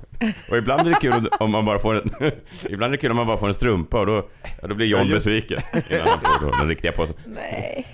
Och 0.51 0.57
ibland 0.57 0.81
är 0.81 0.91
det 0.91 0.99
kul 1.01 1.29
om 1.41 1.51
man 1.51 1.65
bara 1.65 1.79
får 1.79 1.95
en, 1.95 2.11
ibland 2.69 2.93
är 2.93 2.97
det 2.97 3.01
kul 3.01 3.11
om 3.11 3.17
man 3.17 3.27
bara 3.27 3.37
får 3.37 3.47
en 3.49 3.55
strumpa 3.55 4.01
och 4.01 4.07
då, 4.07 4.29
ja, 4.63 4.69
då 4.69 4.75
blir 4.75 4.87
John 4.87 5.09
besviken. 5.11 5.59
Innan 5.91 6.07
han 6.23 6.41
får 6.51 6.59
den 6.59 6.69
riktiga 6.69 6.93
påsen. 6.93 7.17
Nej. 7.27 7.87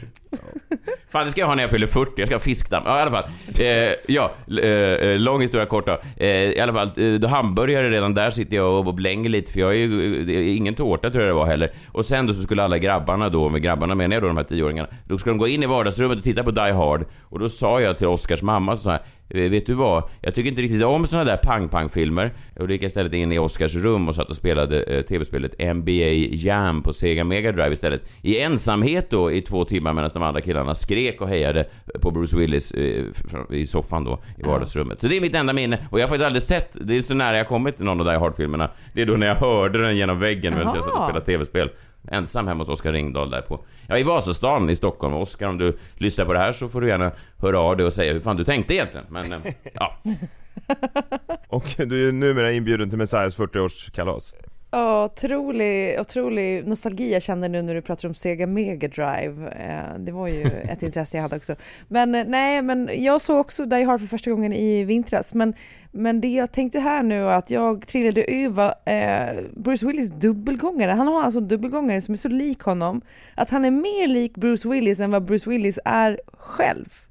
Fan, 1.10 1.24
det 1.24 1.30
ska 1.30 1.40
jag 1.40 1.48
ha 1.48 1.54
när 1.54 1.62
jag 1.62 1.70
fyller 1.70 1.86
40. 1.86 2.12
Jag 2.16 2.28
ska 2.28 2.34
ha 2.34 2.40
fiskdamm. 2.40 2.82
Ja, 2.86 2.98
i 2.98 3.02
alla 3.02 3.10
fall. 3.10 3.24
Eh, 3.58 3.66
ja, 4.08 4.32
eh, 4.62 4.68
eh, 4.70 5.18
lång 5.18 5.40
historia 5.40 5.66
kort 5.66 5.86
då. 5.86 6.00
Eh, 6.16 6.26
I 6.26 6.60
alla 6.60 6.72
fall, 6.72 6.90
eh, 6.96 7.12
då 7.12 7.28
hamburgare 7.28 7.90
redan 7.90 8.14
där 8.14 8.30
sitter 8.30 8.56
jag 8.56 8.88
och 8.88 8.94
blänger 8.94 9.30
lite 9.30 9.52
för 9.52 9.60
jag 9.60 9.70
är 9.70 9.74
ju, 9.76 10.56
ingen 10.56 10.74
tårta 10.74 11.10
tror 11.10 11.24
jag 11.24 11.30
det 11.30 11.38
var 11.38 11.46
heller. 11.46 11.70
Och 11.92 12.04
sen 12.04 12.26
då 12.26 12.32
så 12.32 12.42
skulle 12.42 12.62
alla 12.62 12.78
grabbarna 12.78 13.28
då, 13.28 13.48
med 13.48 13.62
grabbarna 13.62 13.94
menar 13.94 14.16
jag 14.16 14.22
då 14.22 14.26
de 14.28 14.36
här 14.36 14.44
tioåringarna, 14.44 14.88
då 15.04 15.18
skulle 15.18 15.32
de 15.32 15.38
gå 15.38 15.48
in 15.48 15.62
i 15.62 15.66
vardagsrummet 15.66 16.18
och 16.18 16.24
titta 16.24 16.44
på 16.44 16.50
Die 16.50 16.72
Hard. 16.72 17.04
Och 17.22 17.38
då 17.38 17.48
sa 17.48 17.80
jag 17.80 17.98
till 17.98 18.06
Oscars 18.06 18.42
mamma 18.42 18.76
så 18.76 18.90
här, 18.90 19.00
eh, 19.30 19.50
Vet 19.50 19.66
du 19.66 19.74
vad? 19.74 20.02
Jag 20.20 20.34
tycker 20.34 20.50
inte 20.50 20.62
riktigt 20.62 20.84
om 20.84 21.06
såna 21.06 21.24
där 21.24 21.36
pang-pang-filmer. 21.36 22.30
Och 22.58 22.68
då 22.68 22.72
gick 22.72 22.82
jag 22.82 22.88
istället 22.88 23.12
in 23.12 23.32
i 23.32 23.38
Oscars 23.38 23.74
rum 23.74 24.08
och 24.08 24.14
satt 24.14 24.30
och 24.30 24.36
spelade 24.36 24.82
eh, 24.82 25.02
tv-spelet 25.02 25.76
NBA 25.76 26.12
Jam 26.30 26.82
på 26.82 26.92
Sega 26.92 27.24
Mega 27.24 27.52
Drive 27.52 27.72
istället. 27.72 28.02
I 28.22 28.40
ensamhet 28.40 29.10
då 29.10 29.32
i 29.32 29.40
två 29.40 29.64
timmar 29.64 29.92
medan 29.92 30.10
de 30.14 30.22
andra 30.22 30.40
killarna 30.40 30.74
skrek 30.98 31.20
och 31.20 31.28
hejade 31.28 31.66
på 32.00 32.10
Bruce 32.10 32.36
Willis 32.36 32.72
eh, 32.72 33.04
i 33.50 33.66
soffan 33.66 34.04
då 34.04 34.18
i 34.38 34.42
vardagsrummet. 34.42 35.00
Så 35.00 35.08
det 35.08 35.16
är 35.16 35.20
mitt 35.20 35.34
enda 35.34 35.52
minne. 35.52 35.78
Och 35.90 36.00
jag 36.00 36.04
har 36.04 36.08
faktiskt 36.08 36.26
aldrig 36.26 36.42
sett, 36.42 36.76
det 36.80 36.96
är 36.96 37.02
så 37.02 37.14
nära 37.14 37.36
jag 37.36 37.48
kommit 37.48 37.76
till 37.76 37.84
någon 37.84 38.00
av 38.00 38.06
Die 38.06 38.18
Hard-filmerna. 38.18 38.70
Det 38.92 39.02
är 39.02 39.06
då 39.06 39.12
när 39.12 39.26
jag 39.26 39.34
hörde 39.34 39.82
den 39.82 39.96
genom 39.96 40.18
väggen 40.18 40.54
medan 40.54 40.74
jag 40.74 40.84
satt 40.84 40.94
och 40.94 41.02
spelade 41.02 41.24
tv-spel. 41.24 41.70
Ensam 42.10 42.48
hemma 42.48 42.60
hos 42.60 42.68
Oskar 42.68 42.92
Ringdahl 42.92 43.30
där 43.30 43.40
på, 43.40 43.64
ja 43.86 43.98
i 43.98 44.02
Vasastan 44.02 44.70
i 44.70 44.76
Stockholm. 44.76 45.14
Oskar 45.14 45.48
om 45.48 45.58
du 45.58 45.78
lyssnar 45.94 46.24
på 46.24 46.32
det 46.32 46.38
här 46.38 46.52
så 46.52 46.68
får 46.68 46.80
du 46.80 46.88
gärna 46.88 47.12
höra 47.38 47.58
av 47.58 47.76
dig 47.76 47.86
och 47.86 47.92
säga 47.92 48.12
hur 48.12 48.20
fan 48.20 48.36
du 48.36 48.44
tänkte 48.44 48.74
egentligen. 48.74 49.06
Men, 49.08 49.32
eh, 49.32 49.38
ja. 49.74 49.98
Och 51.48 51.64
du 51.76 52.08
är 52.08 52.12
numera 52.12 52.52
inbjuden 52.52 52.88
till 52.88 52.98
Messiahs 52.98 53.38
40-årskalas. 53.38 54.34
Ja, 54.70 55.04
otrolig, 55.04 56.00
otrolig 56.00 56.66
nostalgi 56.66 57.12
jag 57.12 57.22
kände 57.22 57.48
nu 57.48 57.62
när 57.62 57.74
du 57.74 57.82
pratar 57.82 58.08
om 58.08 58.14
Sega 58.14 58.46
Mega 58.46 58.88
Drive. 58.88 59.48
Eh, 59.48 59.98
Det 59.98 60.12
var 60.12 60.28
ju 60.28 60.42
ett 60.70 60.82
intresse 60.82 61.16
jag 61.16 61.22
hade 61.22 61.36
också. 61.36 61.54
Men 61.88 62.14
eh, 62.14 62.24
nej, 62.26 62.62
men 62.62 62.90
jag 62.92 63.20
såg 63.20 63.40
också 63.40 63.66
Die 63.66 63.82
Hard 63.82 64.00
för 64.00 64.06
första 64.06 64.30
gången 64.30 64.52
i 64.52 64.84
vintras. 64.84 65.34
Men, 65.34 65.54
men 65.92 66.20
det 66.20 66.28
jag 66.28 66.52
tänkte 66.52 66.80
här 66.80 67.02
nu 67.02 67.30
att 67.30 67.50
jag 67.50 67.86
trillade 67.86 68.24
över 68.24 68.74
eh, 68.84 69.42
Bruce 69.56 69.86
Willis 69.86 70.10
dubbelgångare. 70.10 70.90
Han 70.90 71.08
har 71.08 71.22
alltså 71.22 71.40
en 71.40 71.48
dubbelgångare 71.48 72.00
som 72.00 72.12
är 72.12 72.18
så 72.18 72.28
lik 72.28 72.60
honom 72.60 73.00
att 73.34 73.50
han 73.50 73.64
är 73.64 73.70
mer 73.70 74.06
lik 74.08 74.34
Bruce 74.34 74.68
Willis 74.68 75.00
än 75.00 75.10
vad 75.10 75.24
Bruce 75.24 75.50
Willis 75.50 75.78
är 75.84 76.20
själv. 76.38 77.07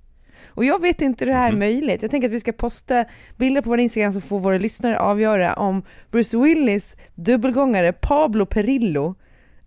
Och 0.57 0.65
jag 0.65 0.81
vet 0.81 1.01
inte 1.01 1.25
hur 1.25 1.31
det 1.31 1.37
här 1.37 1.51
är 1.51 1.57
möjligt. 1.57 2.01
Jag 2.01 2.11
tänker 2.11 2.27
att 2.27 2.33
vi 2.33 2.39
ska 2.39 2.51
posta 2.51 3.05
bilder 3.37 3.61
på 3.61 3.69
vår 3.69 3.79
Instagram 3.79 4.13
så 4.13 4.21
får 4.21 4.39
våra 4.39 4.57
lyssnare 4.57 4.99
avgöra 4.99 5.53
om 5.53 5.83
Bruce 6.11 6.37
Willis 6.37 6.97
dubbelgångare 7.15 7.93
Pablo 7.93 8.45
Perillo 8.45 9.15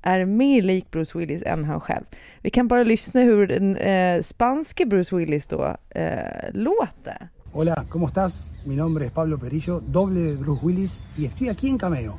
är 0.02 0.24
mer 0.24 0.62
lik 0.62 0.90
Bruce 0.90 1.18
Willis 1.18 1.42
än 1.46 1.64
han 1.64 1.80
själv. 1.80 2.04
Vi 2.42 2.50
kan 2.50 2.68
bara 2.68 2.82
lyssna 2.82 3.20
hur 3.20 3.46
den 3.46 3.76
eh, 3.76 4.20
spanske 4.20 4.86
Bruce 4.86 5.16
Willis 5.16 5.46
då 5.46 5.76
eh, 5.90 6.16
låter. 6.52 7.28
Hola, 7.52 7.86
¿cómo 7.90 8.08
estás? 8.08 8.52
Mi 8.66 8.76
nombre 8.76 9.06
es 9.06 9.12
Pablo 9.12 9.38
Perillo, 9.38 9.80
doble 9.80 10.20
de 10.20 10.36
Bruce 10.36 10.66
Willis 10.66 11.04
y 11.16 11.26
estoy 11.26 11.48
aquí 11.48 11.68
en 11.68 11.78
Cameo. 11.78 12.16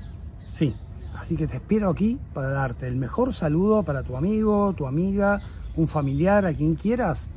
Sí, 0.50 0.76
así 1.16 1.36
que 1.36 1.48
te 1.48 1.56
espero 1.58 1.90
aquí 1.90 2.18
para 2.34 2.50
darte 2.50 2.88
el 2.88 2.96
mejor 2.96 3.34
saludo 3.34 3.84
para 3.84 4.04
tu 4.04 4.16
amigo, 4.16 4.74
tu 4.74 4.88
amiga, 4.88 5.40
un 5.76 5.88
familiar, 5.88 6.46
a 6.46 6.54
quien 6.54 6.76
quieras, 6.76 7.30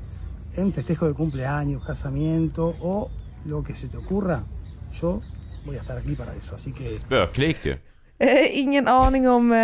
en 0.56 0.73
festejo 0.73 1.08
de 1.08 1.14
cumpleaños, 1.14 1.84
casamiento 1.87 2.75
o 2.80 3.11
lo 3.44 3.62
que 3.62 3.75
se 3.75 3.88
te 3.88 3.96
ocurra. 3.96 4.44
Yo 4.92 5.20
voy 5.64 5.76
a 5.76 5.80
estar 5.80 5.99
aquí 5.99 6.14
para 6.14 6.34
eso, 6.34 6.54
así 6.54 6.73
que 6.73 6.96
Spöklikt 6.99 7.64
ju. 7.64 7.75
Eh, 8.18 8.58
ingen 8.58 8.88
aning 8.88 9.28
om 9.28 9.52
eh, 9.52 9.58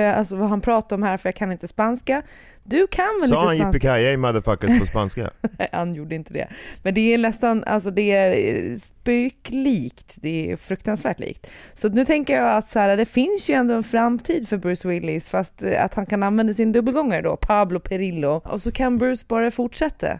eh, 0.00 0.18
alltså 0.18 0.36
vad 0.36 0.48
han 0.48 0.60
pratar 0.60 0.96
om 0.96 1.02
här 1.02 1.16
för 1.16 1.28
jag 1.28 1.36
kan 1.36 1.52
inte 1.52 1.68
spanska. 1.68 2.22
Du 2.64 2.86
kan 2.86 3.20
väl 3.20 3.28
Sa 3.28 3.40
han 3.40 3.50
lite 3.50 3.62
spanska? 3.62 3.98
yippee 4.00 4.16
motherfuckers 4.16 4.80
på 4.80 4.86
spanska? 4.86 5.30
Nej, 5.58 5.68
han 5.72 5.94
gjorde 5.94 6.14
inte 6.14 6.32
det. 6.32 6.48
Men 6.82 6.94
det 6.94 7.14
är 7.14 7.18
nästan, 7.18 7.64
alltså 7.64 7.90
det 7.90 8.12
är 8.12 8.54
eh, 8.70 8.76
spöklikt. 8.76 10.16
Det 10.20 10.52
är 10.52 10.56
fruktansvärt 10.56 11.20
likt. 11.20 11.50
Så 11.74 11.88
nu 11.88 12.04
tänker 12.04 12.36
jag 12.36 12.56
att 12.56 12.68
så 12.68 12.78
här, 12.78 12.96
det 12.96 13.06
finns 13.06 13.50
ju 13.50 13.54
ändå 13.54 13.74
en 13.74 13.82
framtid 13.82 14.48
för 14.48 14.56
Bruce 14.56 14.88
Willis 14.88 15.30
fast 15.30 15.62
eh, 15.62 15.84
att 15.84 15.94
han 15.94 16.06
kan 16.06 16.22
använda 16.22 16.54
sin 16.54 16.72
dubbelgångare 16.72 17.22
då, 17.22 17.36
Pablo 17.36 17.80
Perillo. 17.80 18.42
Och 18.44 18.62
så 18.62 18.72
kan 18.72 18.98
Bruce 18.98 19.24
bara 19.28 19.50
fortsätta 19.50 20.18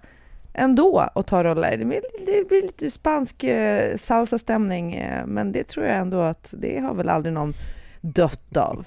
ändå 0.54 1.08
och 1.14 1.26
ta 1.26 1.44
roller. 1.44 1.76
Det 1.76 1.84
blir, 1.84 2.00
det 2.26 2.48
blir 2.48 2.62
lite 2.62 2.90
spansk 2.90 3.44
eh, 3.44 3.96
salsa-stämning 3.96 5.04
men 5.26 5.52
det 5.52 5.64
tror 5.64 5.86
jag 5.86 5.96
ändå 5.96 6.20
att 6.20 6.54
det 6.58 6.78
har 6.78 6.94
väl 6.94 7.08
aldrig 7.08 7.32
någon 7.32 7.52
dött 8.00 8.56
av. 8.56 8.86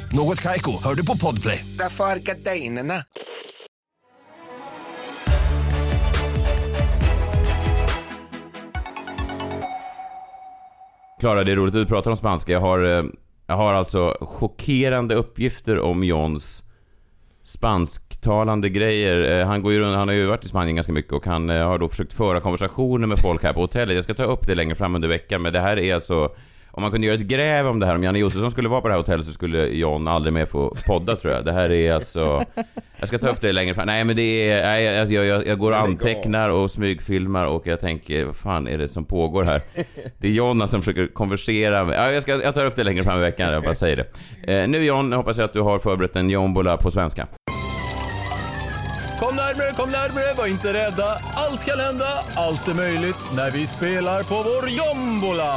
Något 0.13 0.41
Kaiko, 0.41 0.71
hör 0.83 0.95
du 0.95 1.05
på 1.05 1.17
Podplay. 1.17 1.65
Därför 1.77 2.03
är 2.03 2.19
gardinerna. 2.19 2.93
Klara, 11.19 11.43
det 11.43 11.51
är 11.51 11.55
roligt 11.55 11.75
att 11.75 11.81
du 11.81 11.85
pratar 11.85 12.11
om 12.11 12.17
spanska. 12.17 12.51
Jag 12.51 12.59
har, 12.59 12.83
eh, 12.83 13.03
jag 13.47 13.55
har 13.55 13.73
alltså 13.73 14.17
chockerande 14.21 15.15
uppgifter 15.15 15.79
om 15.79 16.03
Johns 16.03 16.63
spansktalande 17.43 18.69
grejer. 18.69 19.39
Eh, 19.39 19.47
Han, 19.47 19.61
går 19.61 19.71
ju 19.73 19.79
runt, 19.79 19.95
han 19.97 20.07
har 20.07 20.15
ju 20.15 20.25
varit 20.25 20.45
i 20.45 20.47
Spanien 20.47 20.75
ganska 20.75 20.93
mycket 20.93 21.13
och 21.13 21.25
han 21.25 21.49
eh, 21.49 21.67
har 21.67 21.79
då 21.79 21.89
försökt 21.89 22.13
föra 22.13 22.41
konversationer 22.41 23.07
med 23.07 23.19
folk 23.19 23.43
här 23.43 23.53
på 23.53 23.61
hotellet. 23.61 23.95
Jag 23.95 24.03
ska 24.03 24.13
ta 24.13 24.23
upp 24.23 24.47
det 24.47 24.55
längre 24.55 24.75
fram 24.75 24.95
under 24.95 25.07
veckan, 25.07 25.41
men 25.41 25.53
det 25.53 25.59
här 25.59 25.79
är 25.79 25.95
alltså... 25.95 26.29
Om 26.73 26.81
man 26.81 26.91
kunde 26.91 27.07
göra 27.07 27.15
ett 27.17 27.21
gräv 27.21 27.67
om 27.67 27.79
det 27.79 27.85
här, 27.85 27.95
om 27.95 28.03
Janne 28.03 28.19
Josefsson 28.19 28.51
skulle 28.51 28.69
vara 28.69 28.81
på 28.81 28.87
det 28.87 28.93
här 28.93 28.99
hotellet 28.99 29.25
så 29.25 29.31
skulle 29.31 29.65
John 29.65 30.07
aldrig 30.07 30.33
mer 30.33 30.45
få 30.45 30.75
podda 30.87 31.15
tror 31.15 31.33
jag. 31.33 31.45
Det 31.45 31.51
här 31.51 31.71
är 31.71 31.93
alltså... 31.93 32.45
Jag 32.99 33.07
ska 33.07 33.17
ta 33.17 33.29
upp 33.29 33.41
det 33.41 33.51
längre 33.51 33.73
fram. 33.73 33.85
Nej 33.85 34.03
men 34.03 34.15
det 34.15 34.49
är... 34.49 34.63
Nej, 34.63 34.99
alltså, 34.99 35.13
jag, 35.13 35.25
jag, 35.25 35.47
jag 35.47 35.59
går 35.59 35.71
och 35.71 35.77
antecknar 35.77 36.49
och 36.49 36.71
smygfilmar 36.71 37.45
och 37.45 37.67
jag 37.67 37.79
tänker, 37.79 38.25
vad 38.25 38.35
fan 38.35 38.67
är 38.67 38.77
det 38.77 38.87
som 38.87 39.05
pågår 39.05 39.43
här? 39.43 39.61
Det 40.17 40.27
är 40.27 40.31
John 40.31 40.67
som 40.67 40.81
försöker 40.81 41.07
konversera 41.07 41.83
med... 41.83 41.97
Ja, 41.97 42.11
jag, 42.11 42.23
ska, 42.23 42.43
jag 42.43 42.53
tar 42.53 42.65
upp 42.65 42.75
det 42.75 42.83
längre 42.83 43.03
fram 43.03 43.17
i 43.17 43.21
veckan, 43.21 43.53
jag 43.53 43.63
bara 43.63 43.75
säger 43.75 43.95
det. 43.95 44.61
Eh, 44.61 44.67
nu 44.67 44.85
John, 44.85 45.13
hoppas 45.13 45.37
jag 45.37 45.45
att 45.45 45.53
du 45.53 45.61
har 45.61 45.79
förberett 45.79 46.15
en 46.15 46.29
jombola 46.29 46.77
på 46.77 46.91
svenska. 46.91 47.27
Kom 49.19 49.35
närmre, 49.35 49.71
kom 49.77 49.91
närmre, 49.91 50.23
var 50.37 50.47
inte 50.47 50.73
rädda. 50.73 51.17
Allt 51.33 51.65
kan 51.65 51.79
hända, 51.79 52.07
allt 52.35 52.67
är 52.67 52.73
möjligt 52.73 53.31
när 53.35 53.51
vi 53.51 53.67
spelar 53.67 54.23
på 54.23 54.35
vår 54.35 54.69
jombola. 54.69 55.51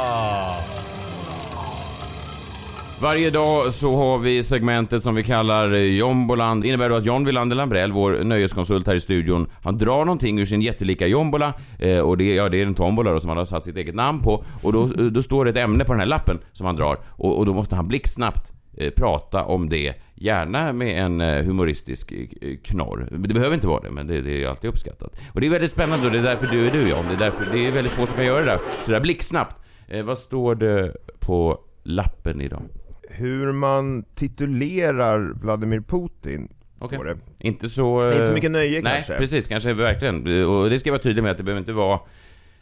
Varje 3.05 3.29
dag 3.29 3.73
så 3.73 3.95
har 3.95 4.17
vi 4.17 4.43
segmentet 4.43 5.03
som 5.03 5.15
vi 5.15 5.23
kallar 5.23 5.73
eh, 5.73 5.81
Jomboland. 5.81 6.63
Det 6.63 6.67
innebär 6.67 6.89
då 6.89 6.95
att 6.95 7.05
John 7.05 7.25
Wilander 7.25 7.55
Lambrell, 7.55 7.91
vår 7.91 8.23
nöjeskonsult 8.23 8.87
här 8.87 8.95
i 8.95 8.99
studion, 8.99 9.47
han 9.63 9.77
drar 9.77 10.05
någonting 10.05 10.39
ur 10.39 10.45
sin 10.45 10.61
jättelika 10.61 11.07
jombola. 11.07 11.53
Eh, 11.79 11.99
och 11.99 12.17
det, 12.17 12.35
ja, 12.35 12.49
det 12.49 12.61
är 12.61 12.65
en 12.65 12.75
tombola 12.75 13.11
då 13.11 13.19
som 13.19 13.29
han 13.29 13.37
har 13.37 13.45
satt 13.45 13.65
sitt 13.65 13.77
eget 13.77 13.95
namn 13.95 14.19
på. 14.19 14.43
Och 14.63 14.73
då, 14.73 14.83
eh, 14.83 15.05
då 15.05 15.21
står 15.23 15.45
det 15.45 15.51
ett 15.51 15.57
ämne 15.57 15.85
på 15.85 15.93
den 15.93 15.99
här 15.99 16.07
lappen 16.07 16.39
som 16.53 16.65
han 16.65 16.75
drar. 16.75 16.97
Och, 17.09 17.37
och 17.37 17.45
då 17.45 17.53
måste 17.53 17.75
han 17.75 17.87
blixtsnabbt 17.87 18.51
eh, 18.77 18.91
prata 18.91 19.43
om 19.43 19.69
det. 19.69 19.93
Gärna 20.15 20.73
med 20.73 21.05
en 21.05 21.21
eh, 21.21 21.43
humoristisk 21.43 22.11
eh, 22.11 22.57
knorr. 22.63 23.07
Det 23.11 23.33
behöver 23.33 23.55
inte 23.55 23.67
vara 23.67 23.81
det, 23.81 23.91
men 23.91 24.07
det, 24.07 24.21
det 24.21 24.43
är 24.43 24.47
alltid 24.47 24.69
uppskattat. 24.69 25.19
Och 25.33 25.41
det 25.41 25.47
är 25.47 25.51
väldigt 25.51 25.71
spännande 25.71 26.05
och 26.05 26.11
det 26.11 26.19
är 26.19 26.23
därför 26.23 26.55
du 26.55 26.67
är 26.67 26.71
du 26.71 26.89
John. 26.89 27.05
Det 27.07 27.13
är, 27.13 27.19
därför, 27.19 27.53
det 27.53 27.67
är 27.67 27.71
väldigt 27.71 27.93
få 27.93 28.05
som 28.05 28.15
kan 28.15 28.25
göra 28.25 28.39
det 28.39 28.45
där. 28.45 28.57
Så 28.57 28.91
det 28.91 28.93
där 28.93 29.01
blixtsnabbt. 29.01 29.55
Eh, 29.87 30.03
vad 30.03 30.17
står 30.17 30.55
det 30.55 30.93
på 31.19 31.59
lappen 31.83 32.41
idag? 32.41 32.61
Hur 33.17 33.51
man 33.51 34.03
titulerar 34.15 35.33
Vladimir 35.41 35.79
Putin, 35.79 36.47
står 36.77 37.05
det. 37.05 37.17
Inte 37.39 37.69
så... 37.69 38.11
Inte 38.11 38.17
så 38.17 38.23
eh, 38.23 38.33
mycket 38.33 38.51
nöje 38.51 38.81
Nej, 38.81 38.93
kanske. 38.95 39.17
precis. 39.17 39.47
Kanske 39.47 39.73
verkligen. 39.73 40.45
Och 40.45 40.69
det 40.69 40.79
ska 40.79 40.89
jag 40.89 40.93
vara 40.93 41.03
tydlig 41.03 41.23
med 41.23 41.31
att 41.31 41.37
det 41.37 41.43
behöver 41.43 41.59
inte 41.59 41.73
vara 41.73 41.99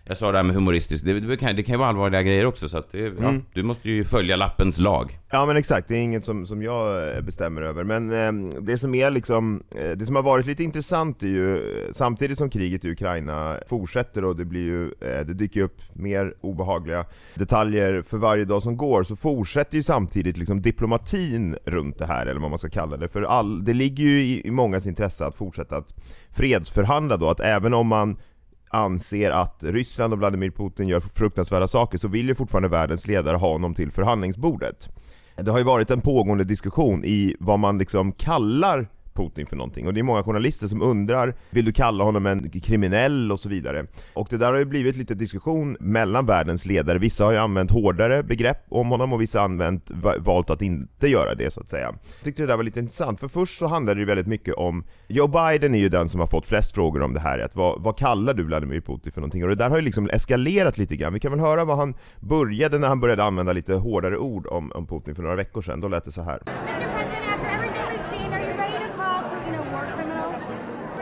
Jag 0.06 0.18
sa 0.18 0.32
det 0.32 0.38
här 0.38 0.44
med 0.44 0.56
humoristiskt, 0.56 1.06
det, 1.06 1.20
det, 1.20 1.38
kan, 1.38 1.56
det 1.56 1.64
kan 1.64 1.74
ju 1.74 1.80
vara 1.80 1.90
allvarliga 1.90 2.22
grejer 2.22 2.46
också 2.46 2.70
så 2.70 2.78
att 2.78 2.92
det, 2.92 3.00
ja, 3.00 3.08
Mm. 3.30 3.42
du 3.54 3.64
måste 3.64 3.90
ju 3.90 4.04
följa 4.04 4.36
lappens 4.36 4.80
lag. 4.80 5.20
Ja 5.32 5.46
men 5.46 5.58
exakt, 5.58 5.88
det 5.88 5.94
är 5.94 6.00
inget 6.02 6.26
som, 6.26 6.48
som 6.48 6.62
jag 6.64 7.16
eh, 7.18 7.22
bestämmer 7.22 7.62
över. 7.62 7.84
Men 7.84 8.12
eh, 8.12 8.54
det 8.62 8.78
som 8.78 8.96
är 8.96 9.12
liksom, 9.12 9.64
eh, 9.76 9.92
det 9.92 10.06
som 10.06 10.16
har 10.16 10.24
varit 10.24 10.46
lite 10.46 10.64
intressant 10.64 11.24
är 11.24 11.28
ju, 11.28 11.56
eh, 11.58 11.92
samtidigt 11.92 12.38
som 12.38 12.50
kriget 12.50 12.86
i 12.86 12.92
Ukraina 12.92 13.58
fortsätter 13.68 14.26
och 14.26 14.36
det 14.36 14.46
blir 14.46 14.62
ju, 14.62 14.84
eh, 14.86 15.26
det 15.26 15.34
dyker 15.34 15.62
upp 15.62 15.82
mer 15.94 16.34
obehagliga 16.42 17.06
detaljer 17.36 18.02
för 18.02 18.18
varje 18.18 18.46
dag 18.46 18.64
som 18.64 18.78
går, 18.78 19.04
så 19.04 19.16
fortsätter 19.16 19.78
ju 19.78 19.84
samtidigt 19.84 20.38
liksom 20.38 20.62
diplomatin 20.62 21.56
runt 21.66 21.98
det 21.98 22.06
här, 22.06 22.26
eller 22.26 22.42
vad 22.42 22.50
man 22.50 22.60
ska 22.60 22.70
kalla 22.70 22.98
det. 22.98 23.08
För 23.08 23.22
all, 23.22 23.66
det 23.66 23.74
ligger 23.74 24.04
ju 24.04 24.20
i, 24.22 24.48
i 24.48 24.52
mångas 24.52 24.86
intresse 24.86 25.26
att 25.26 25.36
fortsätta 25.36 25.78
att 25.78 25.94
fredsförhandla 26.32 27.18
då, 27.18 27.30
att 27.30 27.40
även 27.40 27.74
om 27.74 27.88
man 27.88 28.18
anser 28.74 29.32
att 29.32 29.64
Ryssland 29.64 30.14
och 30.14 30.20
Vladimir 30.20 30.52
Putin 30.52 30.88
gör 30.88 31.00
fruktansvärda 31.00 31.68
saker 31.68 31.98
så 31.98 32.08
vill 32.08 32.28
ju 32.28 32.36
fortfarande 32.36 32.70
världens 32.70 33.08
ledare 33.08 33.38
ha 33.38 33.52
honom 33.52 33.74
till 33.74 33.92
förhandlingsbordet. 33.92 34.90
Det 35.36 35.52
har 35.52 35.58
ju 35.58 35.64
varit 35.64 35.92
en 35.92 36.02
pågående 36.02 36.44
diskussion 36.44 37.06
i 37.06 37.36
vad 37.40 37.60
man 37.60 37.78
liksom 37.78 38.12
kallar 38.12 38.88
Putin 39.14 39.46
för 39.46 39.56
någonting 39.56 39.88
och 39.88 39.94
det 39.94 40.00
är 40.00 40.04
många 40.04 40.24
journalister 40.24 40.68
som 40.68 40.82
undrar 40.82 41.34
Vill 41.50 41.66
du 41.66 41.72
kalla 41.72 42.04
honom 42.04 42.26
en 42.26 42.50
kriminell 42.50 43.32
och 43.32 43.40
så 43.40 43.50
vidare? 43.50 43.86
Och 44.14 44.28
det 44.30 44.38
där 44.38 44.52
har 44.52 44.60
ju 44.60 44.66
blivit 44.66 44.96
lite 44.96 45.14
diskussion 45.14 45.78
mellan 45.80 46.26
världens 46.26 46.66
ledare, 46.66 46.98
vissa 46.98 47.26
har 47.26 47.32
ju 47.32 47.38
använt 47.38 47.72
hårdare 47.72 48.24
begrepp 48.24 48.66
om 48.70 48.90
honom 48.90 49.14
och 49.14 49.22
vissa 49.22 49.40
har 49.40 49.46
använt, 49.46 49.92
valt 50.20 50.50
att 50.50 50.62
inte 50.62 51.08
göra 51.08 51.36
det 51.36 51.54
så 51.54 51.60
att 51.60 51.70
säga. 51.70 51.86
Jag 51.86 52.24
tyckte 52.24 52.44
det 52.44 52.48
där 52.48 52.58
var 52.58 52.64
lite 52.64 52.80
intressant, 52.80 53.20
för 53.20 53.28
först 53.28 53.60
så 53.60 53.68
handlade 53.68 53.96
det 53.96 54.00
ju 54.00 54.06
väldigt 54.06 54.28
mycket 54.28 54.54
om 54.54 54.84
Joe 55.08 55.28
Biden 55.28 55.76
är 55.76 55.80
ju 55.80 55.90
den 55.90 56.10
som 56.10 56.20
har 56.20 56.28
fått 56.28 56.48
flest 56.48 56.76
frågor 56.76 57.04
om 57.04 57.14
det 57.14 57.20
här, 57.20 57.40
att 57.40 57.56
vad, 57.56 57.84
vad 57.84 57.98
kallar 57.98 58.34
du 58.34 58.44
Vladimir 58.44 58.82
Putin 58.82 59.12
för 59.12 59.22
någonting? 59.22 59.44
Och 59.44 59.50
det 59.50 59.56
där 59.56 59.70
har 59.70 59.78
ju 59.78 59.84
liksom 59.84 60.10
eskalerat 60.10 60.78
lite 60.78 60.96
grann, 60.96 61.14
vi 61.14 61.20
kan 61.20 61.32
väl 61.32 61.40
höra 61.40 61.66
vad 61.66 61.78
han 61.78 61.96
började 62.20 62.80
när 62.80 62.88
han 62.88 63.00
började 63.00 63.24
använda 63.24 63.54
lite 63.54 63.74
hårdare 63.74 64.18
ord 64.18 64.48
om, 64.48 64.72
om 64.72 64.88
Putin 64.88 65.16
för 65.16 65.24
några 65.24 65.36
veckor 65.36 65.62
sedan, 65.62 65.80
då 65.80 65.88
lät 65.88 66.06
det 66.06 66.12
så 66.12 66.22
här. 66.22 66.40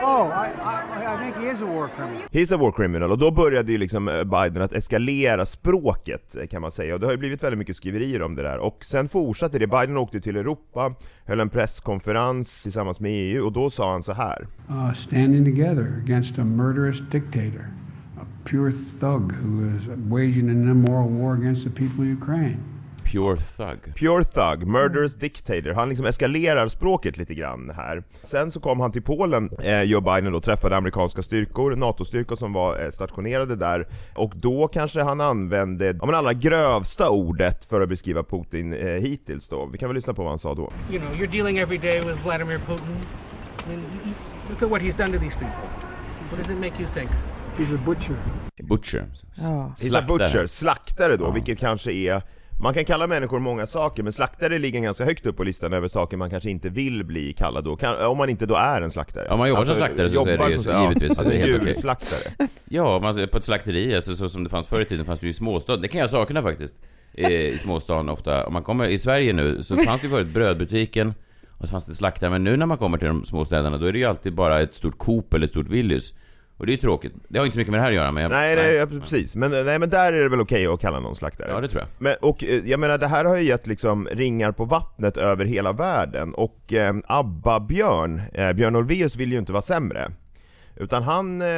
Oh, 0.02 0.11
i, 0.28 0.48
I, 0.48 1.14
I 1.14 1.24
think 1.24 1.36
he 1.36 1.52
is 1.52 1.62
a 1.62 1.66
war 1.66 1.88
criminal. 1.88 2.22
He's 2.30 2.54
a 2.54 2.56
war 2.56 2.72
criminal, 2.72 3.10
och 3.10 3.18
då 3.18 3.30
började 3.30 3.72
ju 3.72 3.78
liksom 3.78 4.08
eh, 4.08 4.24
Biden 4.24 4.62
att 4.62 4.72
eskalera 4.72 5.46
språket 5.46 6.36
eh, 6.36 6.46
kan 6.46 6.62
man 6.62 6.72
säga, 6.72 6.94
och 6.94 7.00
det 7.00 7.06
har 7.06 7.12
ju 7.12 7.18
blivit 7.18 7.42
väldigt 7.42 7.58
mycket 7.58 7.76
skriverier 7.76 8.22
om 8.22 8.34
det 8.34 8.42
där. 8.42 8.58
Och 8.58 8.84
sen 8.84 9.08
fortsatte 9.08 9.58
det, 9.58 9.66
Biden 9.66 9.96
åkte 9.96 10.20
till 10.20 10.36
Europa, 10.36 10.94
höll 11.26 11.40
en 11.40 11.48
presskonferens 11.48 12.62
tillsammans 12.62 13.00
med 13.00 13.12
EU, 13.14 13.46
och 13.46 13.52
då 13.52 13.70
sa 13.70 13.92
han 13.92 14.02
så 14.02 14.12
här. 14.12 14.46
uh, 14.70 14.92
standing 14.92 15.44
together 15.44 16.02
against 16.04 16.38
a 16.38 16.44
murderous 16.44 17.00
dictator, 17.10 17.66
a 18.20 18.24
pure 18.44 18.72
thug 19.00 19.32
who 19.32 19.76
is 19.76 19.82
waging 19.86 20.50
an 20.50 20.68
immoral 20.70 21.08
war 21.08 21.34
against 21.34 21.64
the 21.64 21.70
people 21.70 22.04
of 22.04 22.22
Ukraine. 22.22 22.71
Pure 23.12 23.36
thug. 23.36 23.94
Pure 23.94 24.24
thug, 24.24 24.66
murderous 24.66 25.14
dictator. 25.14 25.72
Han 25.72 25.88
liksom 25.88 26.06
eskalerar 26.06 26.68
språket 26.68 27.16
lite 27.16 27.34
grann 27.34 27.72
här. 27.76 28.02
Sen 28.22 28.50
så 28.50 28.60
kom 28.60 28.80
han 28.80 28.92
till 28.92 29.02
Polen, 29.02 29.50
eh, 29.62 29.82
Joe 29.82 30.00
Biden 30.00 30.32
då, 30.32 30.40
träffade 30.40 30.76
amerikanska 30.76 31.22
styrkor, 31.22 31.76
NATO-styrkor 31.76 32.36
som 32.36 32.52
var 32.52 32.84
eh, 32.84 32.90
stationerade 32.90 33.56
där. 33.56 33.88
Och 34.14 34.32
då 34.36 34.68
kanske 34.68 35.02
han 35.02 35.20
använde, 35.20 35.86
ja 35.86 36.06
men 36.06 36.14
allra 36.14 36.32
grövsta 36.32 37.10
ordet 37.10 37.64
för 37.64 37.80
att 37.80 37.88
beskriva 37.88 38.22
Putin 38.22 38.72
eh, 38.72 38.86
hittills 38.86 39.48
då. 39.48 39.66
Vi 39.66 39.78
kan 39.78 39.88
väl 39.88 39.96
lyssna 39.96 40.14
på 40.14 40.22
vad 40.22 40.32
han 40.32 40.38
sa 40.38 40.54
då. 40.54 40.72
You 40.90 41.00
know, 41.00 41.12
you're 41.14 41.32
dealing 41.32 41.58
every 41.58 41.78
day 41.78 42.00
with 42.00 42.24
Vladimir 42.24 42.58
Putin. 42.58 42.96
I 43.66 43.68
mean, 43.68 43.82
look 44.50 44.62
at 44.62 44.70
what 44.70 44.82
he's 44.82 44.96
done 44.96 45.12
to 45.12 45.24
these 45.24 45.36
people. 45.36 45.68
What 46.30 46.40
does 46.40 46.50
it 46.50 46.58
make 46.58 46.82
you 46.82 46.88
think? 46.94 47.10
He's 47.58 47.74
a 47.74 47.80
butcher. 47.86 48.16
Butcher. 48.62 49.04
Ja. 49.34 49.72
He's 49.78 49.98
a 49.98 50.04
butcher, 50.08 50.46
slaktare 50.46 51.16
då, 51.16 51.30
vilket 51.30 51.58
kanske 51.58 51.92
är 51.92 52.22
man 52.62 52.74
kan 52.74 52.84
kalla 52.84 53.06
människor 53.06 53.38
många 53.38 53.66
saker, 53.66 54.02
men 54.02 54.12
slaktare 54.12 54.58
ligger 54.58 54.80
ganska 54.80 55.04
högt 55.04 55.26
upp 55.26 55.36
på 55.36 55.44
listan 55.44 55.72
över 55.72 55.88
saker 55.88 56.16
man 56.16 56.30
kanske 56.30 56.50
inte 56.50 56.68
vill 56.68 57.04
bli 57.04 57.32
kallad 57.32 57.64
då, 57.64 57.76
kan, 57.76 58.06
om 58.06 58.18
man 58.18 58.28
inte 58.28 58.46
då 58.46 58.54
är 58.54 58.82
en 58.82 58.90
slaktare. 58.90 59.28
Om 59.28 59.38
man 59.38 59.48
jobbar 59.48 59.64
som 59.64 59.74
slaktare 59.76 60.08
så 60.10 60.20
är 60.20 60.26
det 60.26 60.32
jobbar 60.32 60.48
ju 60.50 60.58
så- 60.58 60.70
ja, 60.70 60.82
givetvis 60.82 61.10
alltså 61.18 61.24
det 61.24 61.34
är 61.42 61.46
helt 61.46 61.66
djurslaktare. 61.68 62.48
Ja, 62.64 62.98
man, 62.98 63.28
på 63.28 63.38
ett 63.38 63.44
slakteri, 63.44 63.96
alltså, 63.96 64.16
så 64.16 64.28
som 64.28 64.44
det 64.44 64.50
fanns 64.50 64.66
förr 64.66 64.80
i 64.80 64.84
tiden, 64.84 65.04
fanns 65.04 65.20
det 65.20 65.26
ju 65.26 65.30
i 65.30 65.34
småstad. 65.34 65.76
Det 65.76 65.88
kan 65.88 66.00
jag 66.00 66.10
sakna 66.10 66.42
faktiskt. 66.42 66.76
eh, 67.14 67.30
I 67.30 67.58
småstan 67.58 68.08
ofta. 68.08 68.46
Om 68.46 68.52
man 68.52 68.62
kommer 68.62 68.86
i 68.86 68.98
Sverige 68.98 69.32
nu, 69.32 69.62
så 69.62 69.76
fanns 69.76 70.00
det 70.00 70.06
ju 70.06 70.12
förut 70.12 70.26
brödbutiken, 70.28 71.14
och 71.58 71.64
så 71.64 71.70
fanns 71.70 71.86
det 71.86 71.94
slaktare. 71.94 72.30
Men 72.30 72.44
nu 72.44 72.56
när 72.56 72.66
man 72.66 72.76
kommer 72.78 72.98
till 72.98 73.08
de 73.08 73.24
små 73.24 73.44
städerna, 73.44 73.78
då 73.78 73.86
är 73.86 73.92
det 73.92 73.98
ju 73.98 74.04
alltid 74.04 74.34
bara 74.34 74.60
ett 74.60 74.74
stort 74.74 74.98
Coop 74.98 75.34
eller 75.34 75.44
ett 75.46 75.50
stort 75.52 75.68
Willys. 75.68 76.14
Och 76.62 76.66
det 76.66 76.70
är 76.70 76.74
ju 76.74 76.80
tråkigt. 76.80 77.12
Det 77.28 77.38
har 77.38 77.46
inte 77.46 77.54
så 77.54 77.58
mycket 77.58 77.70
med 77.70 77.78
det 77.78 77.82
här 77.82 77.90
att 77.90 77.94
göra, 77.94 78.12
men 78.12 78.22
jag, 78.22 78.30
Nej, 78.30 78.56
nej, 78.56 78.74
ja, 78.74 78.86
precis. 78.86 79.36
Men, 79.36 79.50
nej, 79.50 79.78
men 79.78 79.90
där 79.90 80.12
är 80.12 80.22
det 80.22 80.28
väl 80.28 80.40
okej 80.40 80.66
att 80.66 80.80
kalla 80.80 81.00
någon 81.00 81.16
slaktare? 81.16 81.48
Ja, 81.50 81.60
det 81.60 81.68
tror 81.68 81.80
jag. 81.82 81.88
Men, 81.98 82.16
och 82.20 82.44
eh, 82.44 82.68
jag 82.68 82.80
menar, 82.80 82.98
det 82.98 83.06
här 83.06 83.24
har 83.24 83.36
ju 83.36 83.42
gett 83.42 83.66
liksom 83.66 84.08
ringar 84.12 84.52
på 84.52 84.64
vattnet 84.64 85.16
över 85.16 85.44
hela 85.44 85.72
världen, 85.72 86.34
och 86.34 86.72
eh, 86.72 86.94
ABBA-Björn, 87.06 88.22
eh, 88.34 88.52
Björn 88.52 88.76
Ulvaeus 88.76 89.16
vill 89.16 89.32
ju 89.32 89.38
inte 89.38 89.52
vara 89.52 89.62
sämre. 89.62 90.10
Utan 90.76 91.02
han 91.02 91.42
eh, 91.42 91.48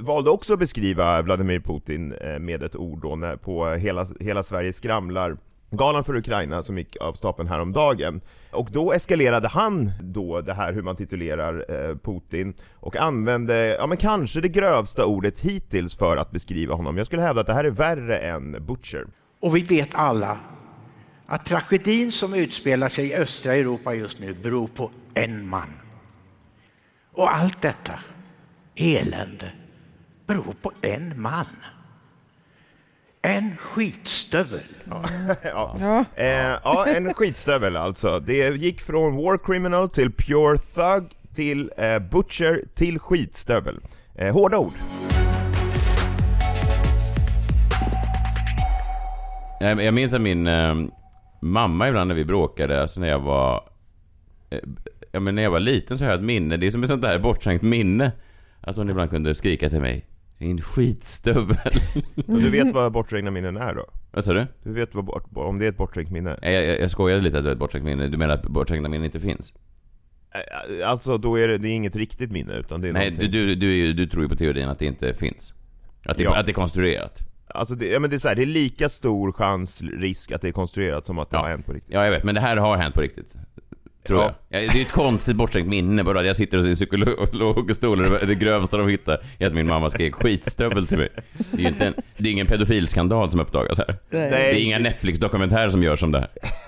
valde 0.00 0.30
också 0.30 0.52
att 0.52 0.58
beskriva 0.58 1.22
Vladimir 1.22 1.60
Putin 1.60 2.12
eh, 2.12 2.38
med 2.38 2.62
ett 2.62 2.76
ord 2.76 3.02
då 3.02 3.16
när, 3.16 3.36
på 3.36 3.70
hela, 3.70 4.06
hela 4.20 4.42
Sverige 4.42 4.72
skramlar 4.72 5.36
Galan 5.70 6.04
för 6.04 6.16
Ukraina 6.16 6.62
som 6.62 6.78
gick 6.78 6.96
av 6.96 7.12
stapeln 7.12 7.48
häromdagen. 7.48 8.20
Och 8.50 8.68
då 8.72 8.92
eskalerade 8.92 9.48
han 9.48 9.92
då 10.00 10.40
det 10.40 10.54
här 10.54 10.72
hur 10.72 10.82
man 10.82 10.96
titulerar 10.96 11.64
eh, 11.68 11.96
Putin 11.96 12.54
och 12.74 12.96
använde, 12.96 13.76
ja 13.78 13.86
men 13.86 13.96
kanske 13.96 14.40
det 14.40 14.48
grövsta 14.48 15.06
ordet 15.06 15.40
hittills 15.40 15.96
för 15.96 16.16
att 16.16 16.30
beskriva 16.30 16.74
honom. 16.74 16.96
Jag 16.96 17.06
skulle 17.06 17.22
hävda 17.22 17.40
att 17.40 17.46
det 17.46 17.54
här 17.54 17.64
är 17.64 17.70
värre 17.70 18.18
än 18.18 18.66
Butcher. 18.66 19.06
Och 19.40 19.56
vi 19.56 19.62
vet 19.62 19.94
alla 19.94 20.38
att 21.26 21.44
tragedin 21.44 22.12
som 22.12 22.34
utspelar 22.34 22.88
sig 22.88 23.06
i 23.06 23.14
östra 23.14 23.54
Europa 23.54 23.94
just 23.94 24.18
nu 24.18 24.34
beror 24.34 24.66
på 24.66 24.90
en 25.14 25.48
man. 25.48 25.68
Och 27.12 27.34
allt 27.34 27.62
detta 27.62 27.92
elände 28.74 29.52
beror 30.26 30.54
på 30.62 30.72
en 30.82 31.22
man. 31.22 31.46
En 33.22 33.56
skitstövel. 33.56 34.60
ja. 35.42 36.04
Eh, 36.14 36.26
ja, 36.64 36.86
en 36.86 37.14
skitstövel 37.14 37.76
alltså. 37.76 38.20
Det 38.20 38.56
gick 38.56 38.80
från 38.80 39.16
War 39.16 39.38
Criminal 39.38 39.90
till 39.90 40.12
Pure 40.12 40.58
Thug 40.58 41.10
till 41.34 41.72
eh, 41.76 41.98
Butcher 41.98 42.62
till 42.74 42.98
skitstövel. 42.98 43.80
Eh, 44.14 44.32
hårda 44.32 44.58
ord. 44.58 44.72
Jag 49.60 49.94
minns 49.94 50.12
att 50.12 50.20
min 50.20 50.46
eh, 50.46 50.74
mamma 51.40 51.88
ibland 51.88 52.08
när 52.08 52.14
vi 52.14 52.24
bråkade, 52.24 52.82
alltså 52.82 53.00
när 53.00 53.08
jag 53.08 53.20
var... 53.20 53.68
Eh, 54.50 54.58
ja, 55.12 55.20
men 55.20 55.34
när 55.34 55.42
jag 55.42 55.50
var 55.50 55.60
liten 55.60 55.98
så 55.98 56.04
har 56.04 56.10
jag 56.12 56.20
ett 56.20 56.26
minne, 56.26 56.56
det 56.56 56.66
är 56.66 56.70
som 56.70 56.82
ett 56.82 56.88
sånt 56.88 57.02
där 57.02 57.18
bortskänkt 57.18 57.62
minne. 57.62 58.12
Att 58.60 58.76
hon 58.76 58.90
ibland 58.90 59.10
kunde 59.10 59.34
skrika 59.34 59.70
till 59.70 59.80
mig, 59.80 60.06
din 60.38 60.60
skitstövel. 60.60 61.56
Och 62.26 62.38
du 62.38 62.50
vet 62.50 62.72
vad 62.74 62.92
borträngda 62.92 63.30
minnen 63.30 63.56
är 63.56 63.74
då? 63.74 63.86
Vad 64.10 64.24
sa 64.24 64.32
du? 64.32 64.46
Du 64.62 64.72
vet 64.72 64.94
vad 64.94 65.04
bort, 65.04 65.24
om 65.34 65.58
det 65.58 65.64
är 65.64 65.68
ett 65.68 65.76
bortträngt 65.76 66.10
minne? 66.10 66.38
Jag, 66.42 66.52
jag, 66.52 66.80
jag 66.80 66.90
skojade 66.90 67.22
lite 67.22 67.38
att 67.38 67.44
det 67.44 67.48
var 67.48 67.52
ett 67.52 67.58
bortskänkt 67.58 67.84
minne. 67.84 68.08
Du 68.08 68.16
menar 68.16 68.34
att 68.34 68.42
bortträngda 68.42 68.88
minnen 68.88 69.04
inte 69.04 69.20
finns? 69.20 69.54
Alltså 70.84 71.18
då 71.18 71.38
är 71.38 71.48
det, 71.48 71.58
det 71.58 71.68
är 71.68 71.72
inget 71.72 71.96
riktigt 71.96 72.30
minne 72.32 72.52
utan 72.54 72.80
det 72.80 72.88
är 72.88 72.92
Nej, 72.92 73.10
du, 73.10 73.16
någonting- 73.16 73.30
du, 73.32 73.54
du, 73.54 73.70
är 73.70 73.76
ju- 73.86 73.92
du 73.92 74.06
tror 74.06 74.22
ju 74.22 74.28
på 74.28 74.36
teorin 74.36 74.68
att 74.68 74.78
det 74.78 74.86
inte 74.86 75.14
finns. 75.14 75.54
Att 76.04 76.16
det, 76.16 76.22
Ja. 76.22 76.36
att 76.36 76.46
det 76.46 76.52
är 76.52 76.54
konstruerat. 76.54 77.20
Alltså 77.46 77.74
det, 77.74 77.86
ja, 77.86 77.98
men 78.00 78.10
det, 78.10 78.16
är 78.16 78.18
så 78.18 78.28
här, 78.28 78.34
det 78.34 78.42
är 78.42 78.46
lika 78.46 78.88
stor 78.88 79.32
chans, 79.32 79.82
risk 79.82 80.32
att 80.32 80.42
det 80.42 80.48
är 80.48 80.52
konstruerat 80.52 81.06
som 81.06 81.18
att 81.18 81.30
det 81.30 81.36
har 81.36 81.48
hänt 81.48 81.66
på 81.66 81.72
riktigt. 81.72 81.94
Ja, 81.94 82.04
jag 82.04 82.10
vet, 82.10 82.24
men 82.24 82.34
det 82.34 82.40
här 82.40 82.56
har 82.56 82.76
hänt 82.76 82.94
på 82.94 83.00
riktigt. 83.00 83.36
Tror 84.08 84.20
Ja. 84.20 84.34
jag. 84.48 84.62
Ja, 84.62 84.66
det 84.68 84.74
är 84.74 84.76
ju 84.76 84.82
ett 84.82 84.92
konstigt 84.92 85.36
bortskänkt 85.36 85.68
minne 85.68 86.04
bara. 86.04 86.24
Jag 86.24 86.36
sitter 86.36 86.68
i 86.68 86.74
psykologstolen 86.74 88.12
och 88.12 88.26
det 88.26 88.34
grövsta 88.34 88.76
de 88.76 88.88
hittar 88.88 89.18
är 89.38 89.46
att 89.46 89.54
min 89.54 89.66
mamma 89.66 89.90
skrek 89.90 90.14
skitstövel 90.14 90.86
till 90.86 90.98
mig. 90.98 91.08
Det 91.50 91.56
är 91.58 91.62
ju 91.62 91.68
inte 91.68 91.86
en, 91.86 91.94
det 92.16 92.28
är 92.28 92.32
ingen 92.32 92.46
pedofilskandal 92.46 93.30
som 93.30 93.40
uppdagas 93.40 93.78
här. 93.78 93.86
Nej. 94.10 94.30
Det 94.30 94.36
är 94.36 94.54
inga 94.54 94.78
Netflix-dokumentärer 94.78 95.70
som 95.70 95.82
görs 95.82 96.02
om 96.02 96.12
det 96.12 96.18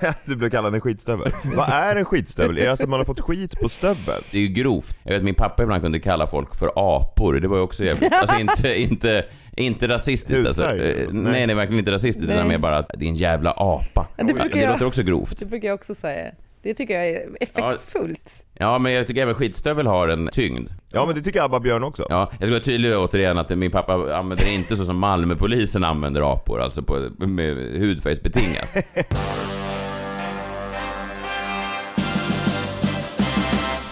här. 0.00 0.14
du 0.24 0.36
blev 0.36 0.50
kallad 0.50 0.74
en 0.74 0.80
skitstövel. 0.80 1.32
Vad 1.56 1.68
är 1.68 1.96
en 1.96 2.04
skitstövel? 2.04 2.58
Är 2.58 2.62
det 2.62 2.68
alltså 2.70 2.84
att 2.84 2.90
man 2.90 3.00
har 3.00 3.04
fått 3.04 3.20
skit 3.20 3.60
på 3.60 3.68
stöveln? 3.68 4.22
Det 4.30 4.38
är 4.38 4.42
ju 4.42 4.48
grovt. 4.48 4.96
Jag 5.02 5.12
vet 5.12 5.22
min 5.22 5.34
pappa 5.34 5.62
ibland 5.62 5.82
kunde 5.82 5.98
kalla 6.00 6.26
folk 6.26 6.54
för 6.58 6.70
apor. 6.76 7.34
Det 7.40 7.48
var 7.48 7.56
ju 7.56 7.62
också 7.62 7.84
jävligt. 7.84 8.12
Alltså 8.12 8.38
inte, 8.38 8.80
inte, 8.80 9.24
inte 9.56 9.88
rasistiskt 9.88 10.46
alltså. 10.46 10.62
Eh, 10.64 10.70
eller? 10.70 11.12
Nej, 11.12 11.46
nej, 11.46 11.56
verkligen 11.56 11.78
inte 11.78 11.92
rasistiskt. 11.92 12.28
Nej. 12.28 12.36
Utan 12.36 12.48
mer 12.48 12.58
bara 12.58 12.76
att 12.78 12.90
det 12.98 13.04
är 13.04 13.08
en 13.08 13.14
jävla 13.14 13.50
apa. 13.56 14.06
Det 14.16 14.24
brukar 14.24 14.48
det 14.48 14.58
jag- 14.60 14.70
låter 14.72 14.86
också 14.86 15.02
grovt. 15.02 15.38
Det 15.38 15.46
brukar 15.46 15.68
jag 15.68 15.74
också 15.74 15.94
säga. 15.94 16.30
Det 16.62 16.74
tycker 16.74 16.94
jag 16.94 17.08
är 17.08 17.28
effektfullt. 17.40 18.44
Ja, 18.54 18.78
men 18.78 18.92
jag 18.92 19.06
tycker 19.06 19.22
även 19.22 19.34
skitstövel 19.34 19.86
har 19.86 20.08
en 20.08 20.28
tyngd. 20.32 20.68
Ja, 20.92 21.06
men 21.06 21.14
det 21.14 21.22
tycker 21.22 21.42
Abba 21.42 21.60
Björn 21.60 21.84
också. 21.84 22.06
Ja, 22.08 22.30
jag 22.38 22.46
ska 22.46 22.50
vara 22.50 22.62
tydlig 22.62 22.98
återigen 22.98 23.38
att 23.38 23.50
min 23.50 23.70
pappa 23.70 23.92
använder 23.92 24.44
det 24.44 24.50
inte 24.52 24.76
så 24.76 24.84
som 24.84 24.98
Malmöpolisen 24.98 25.84
använder 25.84 26.32
apor, 26.32 26.60
alltså 26.60 26.82
på, 26.82 27.10
med 27.18 27.56
hudfärgsbetingat. 27.56 28.68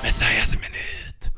Messias 0.03 0.55
minut. 0.55 1.29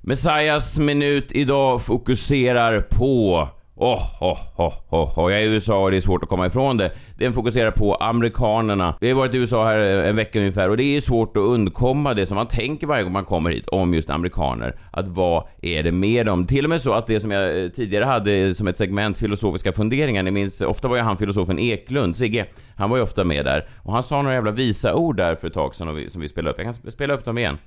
Messias 0.00 0.78
minut 0.78 1.32
idag 1.32 1.82
fokuserar 1.82 2.80
på 2.80 3.48
Åh, 3.84 4.02
oh, 4.20 4.38
oh, 4.56 4.72
oh, 4.90 5.18
oh. 5.18 5.32
jag 5.32 5.40
är 5.40 5.44
i 5.44 5.48
USA 5.48 5.82
och 5.82 5.90
det 5.90 5.96
är 5.96 6.00
svårt 6.00 6.22
att 6.22 6.28
komma 6.28 6.46
ifrån 6.46 6.76
det. 6.76 6.92
Den 7.18 7.32
fokuserar 7.32 7.70
på 7.70 7.94
amerikanerna. 7.94 8.94
Vi 9.00 9.08
har 9.08 9.16
varit 9.16 9.34
i 9.34 9.38
USA 9.38 9.66
här 9.66 9.78
en 9.78 10.16
vecka 10.16 10.38
ungefär 10.38 10.70
och 10.70 10.76
det 10.76 10.84
är 10.84 11.00
svårt 11.00 11.36
att 11.36 11.42
undkomma 11.42 12.14
det 12.14 12.26
som 12.26 12.36
man 12.36 12.46
tänker 12.46 12.86
varje 12.86 13.02
gång 13.02 13.12
man 13.12 13.24
kommer 13.24 13.50
hit 13.50 13.68
om 13.68 13.94
just 13.94 14.10
amerikaner. 14.10 14.76
Att 14.90 15.08
vad 15.08 15.44
är 15.62 15.82
det 15.82 15.92
med 15.92 16.26
dem? 16.26 16.46
Till 16.46 16.64
och 16.64 16.70
med 16.70 16.82
så 16.82 16.92
att 16.92 17.06
det 17.06 17.20
som 17.20 17.30
jag 17.30 17.64
eh, 17.64 17.68
tidigare 17.68 18.04
hade 18.04 18.54
som 18.54 18.68
ett 18.68 18.76
segment, 18.76 19.18
filosofiska 19.18 19.72
funderingar, 19.72 20.22
ni 20.22 20.30
minns, 20.30 20.60
ofta 20.60 20.88
var 20.88 20.96
ju 20.96 21.02
han 21.02 21.16
filosofen 21.16 21.58
Eklund, 21.58 22.16
Sigge, 22.16 22.46
han 22.76 22.90
var 22.90 22.96
ju 22.96 23.02
ofta 23.02 23.24
med 23.24 23.44
där. 23.44 23.68
Och 23.82 23.92
han 23.92 24.02
sa 24.02 24.22
några 24.22 24.34
jävla 24.34 24.50
visa 24.50 24.94
ord 24.94 25.16
där 25.16 25.34
för 25.34 25.48
ett 25.48 25.54
tag 25.54 25.74
sedan 25.74 25.94
vi, 25.94 26.10
som 26.10 26.20
vi 26.20 26.28
spelade 26.28 26.50
upp. 26.50 26.58
Jag 26.58 26.74
kan 26.82 26.90
spela 26.92 27.14
upp 27.14 27.24
dem 27.24 27.38
igen. 27.38 27.58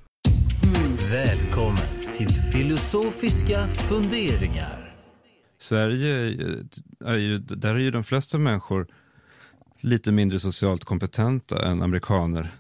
Välkommen 1.11 2.11
till 2.17 2.29
filosofiska 2.29 3.67
funderingar. 3.67 4.84
Sverige 5.57 6.15
är 6.15 6.23
ju- 6.29 6.63
är 7.05 7.17
ju, 7.17 7.37
där 7.37 7.75
är 7.75 7.79
ju 7.79 7.91
de 7.91 8.03
flesta 8.03 8.37
människor 8.37 8.87
lite 9.81 10.11
mindre 10.11 10.39
socialt 10.39 10.83
kompetenta 10.85 11.65
än 11.67 11.81
amerikaner. 11.81 12.51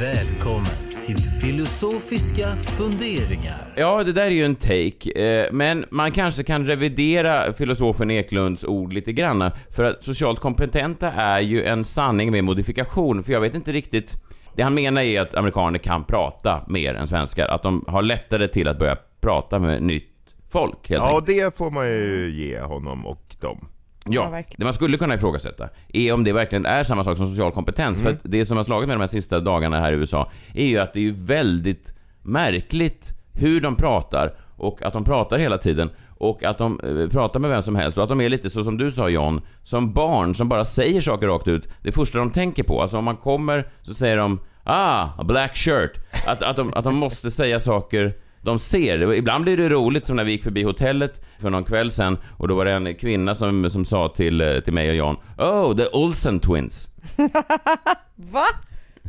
Välkommen 0.00 0.66
till 1.06 1.16
filosofiska 1.16 2.48
funderingar. 2.56 3.72
Ja, 3.76 4.04
det 4.04 4.12
där 4.12 4.22
är 4.26 4.30
ju 4.30 4.44
en 4.44 4.54
take, 4.54 5.10
eh, 5.10 5.52
men 5.52 5.84
man 5.90 6.10
kanske 6.12 6.42
kan 6.42 6.66
revidera 6.66 7.52
filosofen 7.52 8.10
Eklunds 8.10 8.64
ord 8.64 8.92
lite 8.92 9.12
grann, 9.12 9.50
för 9.70 9.84
att 9.84 10.04
socialt 10.04 10.40
kompetenta 10.40 11.12
är 11.12 11.40
ju 11.40 11.64
en 11.64 11.84
sanning 11.84 12.30
med 12.30 12.44
modifikation, 12.44 13.22
för 13.24 13.32
jag 13.32 13.40
vet 13.40 13.54
inte 13.54 13.72
riktigt 13.72 14.14
det 14.56 14.62
han 14.62 14.74
menar 14.74 15.02
är 15.02 15.20
att 15.20 15.34
amerikaner 15.34 15.78
kan 15.78 16.04
prata 16.04 16.64
mer 16.68 16.94
än 16.94 17.06
svenskar, 17.06 17.48
att 17.48 17.62
de 17.62 17.84
har 17.88 18.02
lättare 18.02 18.48
till 18.48 18.68
att 18.68 18.78
börja 18.78 18.96
prata 19.20 19.58
med 19.58 19.82
nytt 19.82 20.17
folk 20.50 20.88
helt 20.90 21.02
Ja, 21.02 21.08
enkelt. 21.08 21.26
det 21.26 21.56
får 21.56 21.70
man 21.70 21.86
ju 21.88 22.30
ge 22.34 22.60
honom 22.60 23.06
och 23.06 23.36
dem. 23.40 23.68
Ja, 24.10 24.42
det 24.56 24.64
man 24.64 24.74
skulle 24.74 24.96
kunna 24.98 25.14
ifrågasätta 25.14 25.68
är 25.92 26.12
om 26.12 26.24
det 26.24 26.32
verkligen 26.32 26.66
är 26.66 26.84
samma 26.84 27.04
sak 27.04 27.16
som 27.16 27.26
social 27.26 27.52
kompetens. 27.52 28.02
För 28.02 28.10
att 28.10 28.18
det 28.22 28.46
som 28.46 28.56
har 28.56 28.64
slagit 28.64 28.88
med 28.88 28.96
de 28.96 29.00
här 29.00 29.06
sista 29.06 29.40
dagarna 29.40 29.80
här 29.80 29.92
i 29.92 29.94
USA 29.94 30.30
är 30.54 30.64
ju 30.66 30.78
att 30.78 30.92
det 30.92 30.98
är 30.98 31.02
ju 31.02 31.12
väldigt 31.16 31.94
märkligt 32.22 33.12
hur 33.32 33.60
de 33.60 33.76
pratar 33.76 34.34
och 34.56 34.82
att 34.82 34.92
de 34.92 35.04
pratar 35.04 35.38
hela 35.38 35.58
tiden 35.58 35.90
och 36.18 36.44
att 36.44 36.58
de 36.58 36.80
eh, 36.80 37.08
pratar 37.08 37.40
med 37.40 37.50
vem 37.50 37.62
som 37.62 37.76
helst 37.76 37.98
och 37.98 38.02
att 38.04 38.08
de 38.08 38.20
är 38.20 38.28
lite 38.28 38.50
så 38.50 38.64
som 38.64 38.78
du 38.78 38.90
sa 38.92 39.08
John, 39.08 39.40
som 39.62 39.92
barn 39.92 40.34
som 40.34 40.48
bara 40.48 40.64
säger 40.64 41.00
saker 41.00 41.26
rakt 41.26 41.48
ut. 41.48 41.68
Det 41.82 41.92
första 41.92 42.18
de 42.18 42.30
tänker 42.30 42.62
på, 42.62 42.82
alltså 42.82 42.98
om 42.98 43.04
man 43.04 43.16
kommer 43.16 43.68
så 43.82 43.94
säger 43.94 44.16
de 44.16 44.40
Ah, 44.70 45.02
a 45.18 45.24
black 45.24 45.56
shirt. 45.56 45.90
Att, 46.26 46.42
att, 46.42 46.56
de, 46.56 46.72
att 46.74 46.84
de 46.84 46.96
måste 46.96 47.30
säga 47.30 47.60
saker 47.60 48.14
de 48.42 48.58
ser. 48.58 49.12
Ibland 49.12 49.44
blir 49.44 49.56
det 49.56 49.68
roligt 49.68 50.06
som 50.06 50.16
när 50.16 50.24
vi 50.24 50.32
gick 50.32 50.44
förbi 50.44 50.62
hotellet 50.62 51.20
för 51.40 51.50
någon 51.50 51.64
kväll 51.64 51.90
sen 51.90 52.18
och 52.36 52.48
då 52.48 52.54
var 52.54 52.64
det 52.64 52.72
en 52.72 52.94
kvinna 52.94 53.34
som, 53.34 53.70
som 53.70 53.84
sa 53.84 54.08
till, 54.08 54.40
eh, 54.40 54.58
till 54.60 54.72
mig 54.72 54.90
och 54.90 54.96
Jan 54.96 55.16
Oh, 55.38 55.76
the 55.76 55.86
Olsen 55.86 56.40
twins. 56.40 56.88
Va? 58.16 58.46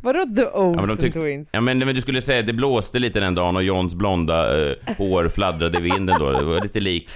Vadå 0.04 0.26
the 0.36 0.42
Ja, 0.42 0.50
Olsen 0.54 0.86
men, 0.88 0.98
de 0.98 1.08
tyck- 1.08 1.14
Twins? 1.14 1.50
ja, 1.54 1.62
men, 1.62 1.80
men 1.80 1.96
du 1.96 2.02
skulle 2.02 2.22
säga 2.22 2.42
det 2.42 2.54
blåste 2.54 3.00
lite 3.00 3.20
den 3.20 3.36
dagen 3.36 3.56
och 3.56 3.64
Johns 3.64 3.96
blonda 3.96 4.70
eh, 4.70 4.76
hår 4.98 5.28
fladdrade 5.28 5.78
i 5.78 5.82
vinden 5.82 6.20
då. 6.20 6.32
Det 6.32 6.44
var 6.44 6.62
lite 6.62 6.80
lik 6.80 7.10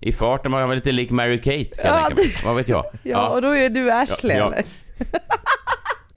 i 0.00 0.12
farten 0.12 0.52
var 0.52 0.60
jag 0.60 0.74
lite 0.74 0.92
lik 0.92 1.10
Mary 1.10 1.38
Kate 1.38 1.64
kan 1.82 1.84
jag 1.84 1.96
Ja, 2.02 2.06
tänka 2.06 2.22
mig. 2.22 2.32
Vad 2.44 2.56
vet 2.56 2.68
jag? 2.68 2.84
Ja, 3.02 3.28
och 3.28 3.42
då 3.42 3.56
är 3.56 3.70
du 3.70 3.90
Ashley 3.92 4.36
Ja, 4.36 4.38
ja. 4.38 4.52
eller? 4.52 4.64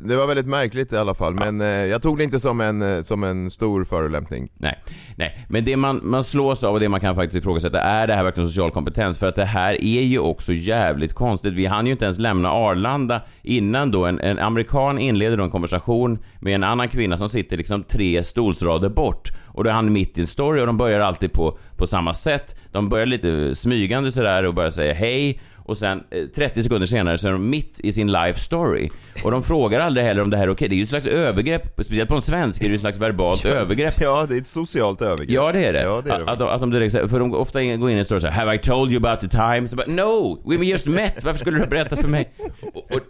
Det 0.03 0.15
var 0.15 0.27
väldigt 0.27 0.45
märkligt 0.45 0.93
i 0.93 0.97
alla 0.97 1.13
fall, 1.13 1.33
men 1.33 1.61
eh, 1.61 1.67
jag 1.67 2.01
tog 2.01 2.17
det 2.17 2.23
inte 2.23 2.39
som 2.39 2.61
en, 2.61 2.81
eh, 2.81 3.01
som 3.01 3.23
en 3.23 3.51
stor 3.51 3.83
förolämpning. 3.83 4.49
Nej, 4.57 4.83
nej. 5.15 5.45
Men 5.49 5.65
det 5.65 5.77
man, 5.77 6.01
man 6.03 6.23
slås 6.23 6.63
av 6.63 6.73
och 6.73 6.79
det 6.79 6.89
man 6.89 6.99
kan 6.99 7.15
faktiskt 7.15 7.37
ifrågasätta, 7.37 7.81
är 7.81 8.07
det 8.07 8.13
här 8.13 8.23
verkligen 8.23 8.49
social 8.49 8.71
kompetens? 8.71 9.17
För 9.17 9.27
att 9.27 9.35
det 9.35 9.45
här 9.45 9.83
är 9.83 10.03
ju 10.03 10.19
också 10.19 10.53
jävligt 10.53 11.13
konstigt. 11.13 11.53
Vi 11.53 11.65
hann 11.65 11.85
ju 11.85 11.91
inte 11.91 12.05
ens 12.05 12.19
lämna 12.19 12.49
Arlanda 12.51 13.21
innan 13.41 13.91
då 13.91 14.05
en, 14.05 14.19
en 14.19 14.39
amerikan 14.39 14.99
inleder 14.99 15.37
då 15.37 15.43
en 15.43 15.49
konversation 15.49 16.19
med 16.39 16.55
en 16.55 16.63
annan 16.63 16.87
kvinna 16.87 17.17
som 17.17 17.29
sitter 17.29 17.57
liksom 17.57 17.83
tre 17.83 18.23
stolsrader 18.23 18.89
bort. 18.89 19.29
Och 19.45 19.63
då 19.63 19.69
är 19.69 19.73
han 19.73 19.93
mitt 19.93 20.17
i 20.17 20.21
en 20.21 20.27
story 20.27 20.61
och 20.61 20.67
de 20.67 20.77
börjar 20.77 20.99
alltid 20.99 21.33
på, 21.33 21.57
på 21.77 21.87
samma 21.87 22.13
sätt. 22.13 22.55
De 22.71 22.89
börjar 22.89 23.05
lite 23.05 23.55
smygande 23.55 24.11
sådär 24.11 24.45
och 24.45 24.53
börjar 24.53 24.69
säga 24.69 24.93
hej. 24.93 25.39
Och 25.69 25.77
sen 25.77 26.03
eh, 26.09 26.25
30 26.35 26.63
sekunder 26.63 26.87
senare 26.87 27.17
så 27.17 27.27
är 27.27 27.31
de 27.31 27.49
mitt 27.49 27.79
i 27.83 27.91
sin 27.91 28.11
life 28.11 28.39
story. 28.39 28.89
Och 29.23 29.31
de 29.31 29.43
frågar 29.43 29.79
aldrig 29.79 30.05
heller 30.05 30.21
om 30.21 30.29
det 30.29 30.37
här 30.37 30.43
är 30.43 30.49
okej. 30.49 30.67
Det 30.67 30.75
är 30.75 30.77
ju 30.77 30.83
ett 30.83 30.89
slags 30.89 31.07
övergrepp, 31.07 31.71
speciellt 31.73 32.09
på 32.09 32.15
en 32.15 32.21
svensk 32.21 32.61
är 32.61 32.65
det 32.65 32.69
ju 32.69 32.75
ett 32.75 32.81
slags 32.81 32.99
verbalt 32.99 33.45
övergrepp. 33.61 34.01
Ja, 34.01 34.25
det 34.29 34.35
är 34.35 34.41
ett 34.41 34.47
socialt 34.47 35.01
övergrepp. 35.01 35.29
Ja, 35.29 35.51
det 35.51 35.65
är 35.65 35.73
det. 35.73 35.81
Ja, 35.81 36.01
det 36.05 36.11
är 36.11 36.19
det. 36.19 36.31
Att, 36.31 36.41
att 36.41 36.61
de 36.61 36.69
direkt 36.71 36.93
för 36.93 37.19
de 37.19 37.33
ofta 37.33 37.63
går 37.63 37.89
in 37.89 37.95
i 37.95 37.99
en 37.99 38.05
story 38.05 38.21
så 38.21 38.27
här, 38.27 38.33
Have 38.33 38.55
I 38.55 38.57
told 38.57 38.91
you 38.91 39.07
about 39.07 39.19
the 39.19 39.37
time? 39.37 39.67
Så 39.67 39.75
bara, 39.75 39.87
no! 39.87 40.41
We 40.45 40.65
just 40.65 40.85
met! 40.85 41.23
Varför 41.23 41.39
skulle 41.39 41.59
du 41.59 41.65
berätta 41.65 41.95
för 41.95 42.07
mig? 42.07 42.29
Och, 42.73 42.91
och, 42.91 43.01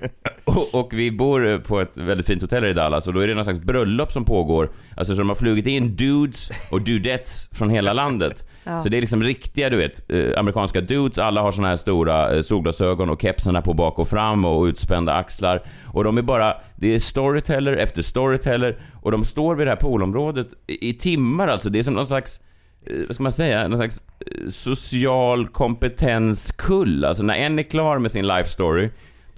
och, 0.58 0.76
och 0.76 0.94
vi 0.94 1.12
bor 1.12 1.60
på 1.60 1.80
ett 1.80 1.98
väldigt 1.98 2.28
fint 2.28 2.42
hotell 2.42 2.66
i 2.66 2.74
Dallas 2.74 3.08
och 3.08 3.14
då 3.14 3.20
är 3.20 3.28
det 3.28 3.34
någon 3.34 3.44
slags 3.44 3.60
bröllop 3.60 4.12
som 4.12 4.26
pågår. 4.26 4.70
Alltså 4.98 5.14
så 5.14 5.20
de 5.20 5.30
har 5.30 5.36
flugit 5.36 5.68
in 5.68 5.96
dudes 5.96 6.52
och 6.70 6.82
dudettes 6.82 7.50
från 7.54 7.70
hela 7.70 7.94
landet. 7.94 8.46
Ja. 8.64 8.80
Så 8.80 8.90
det 8.90 8.98
är 8.98 9.02
liksom 9.02 9.24
riktiga, 9.24 9.70
du 9.70 9.78
vet, 9.78 10.12
eh, 10.12 10.40
amerikanska 10.40 10.82
dudes. 10.82 11.18
Alla 11.18 11.42
har 11.42 11.52
såna 11.52 11.68
här 11.68 11.76
stora 11.76 12.36
eh, 12.36 12.42
solglasögon 12.42 13.10
och 13.10 13.22
kepsarna 13.22 13.62
på 13.62 13.74
bak 13.74 14.00
och 14.00 14.08
fram 14.08 14.46
och 14.46 14.64
utspända 14.64 15.14
axlar. 15.14 15.64
Och 15.86 16.04
de 16.04 16.18
är 16.18 16.22
bara, 16.22 16.54
det 16.76 16.96
är 16.96 17.00
storyteller 17.00 17.74
efter 17.74 18.02
storyteller 18.02 18.78
och 19.02 19.12
de 19.12 19.26
står 19.26 19.56
vid 19.56 19.68
det 19.68 19.72
här 19.72 19.78
poolområdet 19.78 20.48
i, 20.68 20.90
i 20.90 20.94
timmar 20.94 21.48
alltså. 21.48 21.70
Det 21.70 21.80
är 21.80 21.84
som 21.84 21.94
någon 21.94 22.08
slags 22.08 22.40
eh, 22.86 23.06
vad 23.08 23.16
ska 23.16 23.24
man 23.24 23.32
säga, 23.32 23.68
någon 23.68 23.78
slags 23.78 24.02
social 24.50 25.48
kompetenskull. 25.48 27.06
Alltså 27.06 27.24
när 27.24 27.36
en 27.36 27.60
är 27.60 27.64
klar 27.64 28.00
med 28.00 28.12
sin 28.12 28.28
life 28.28 28.50
story, 28.50 28.90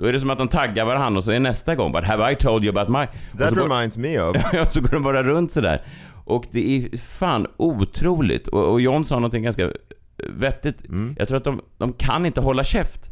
då 0.01 0.07
är 0.07 0.13
det 0.13 0.19
som 0.19 0.29
att 0.29 0.37
de 0.37 0.47
taggar 0.47 0.85
varandra 0.85 1.17
och 1.17 1.23
så 1.23 1.31
är 1.31 1.39
nästa 1.39 1.75
gång 1.75 1.91
bara 1.91 2.05
“Have 2.05 2.31
I 2.31 2.35
told 2.35 2.63
you 2.63 2.79
about 2.79 2.99
my...” 2.99 3.07
That 3.39 3.57
reminds 3.57 3.97
me 3.97 4.19
of. 4.19 4.37
Ja, 4.53 4.65
så 4.69 4.81
går 4.81 4.89
de 4.89 5.03
bara 5.03 5.23
runt 5.23 5.51
sådär. 5.51 5.81
Och 6.25 6.45
det 6.51 6.75
är 6.75 6.97
fan 6.97 7.47
otroligt. 7.57 8.47
Och, 8.47 8.71
och 8.71 8.81
John 8.81 9.05
sa 9.05 9.15
någonting 9.15 9.43
ganska 9.43 9.71
vettigt. 10.29 10.85
Mm. 10.85 11.15
Jag 11.19 11.27
tror 11.27 11.37
att 11.37 11.43
de, 11.43 11.61
de 11.77 11.93
kan 11.93 12.25
inte 12.25 12.41
hålla 12.41 12.63
käft. 12.63 13.09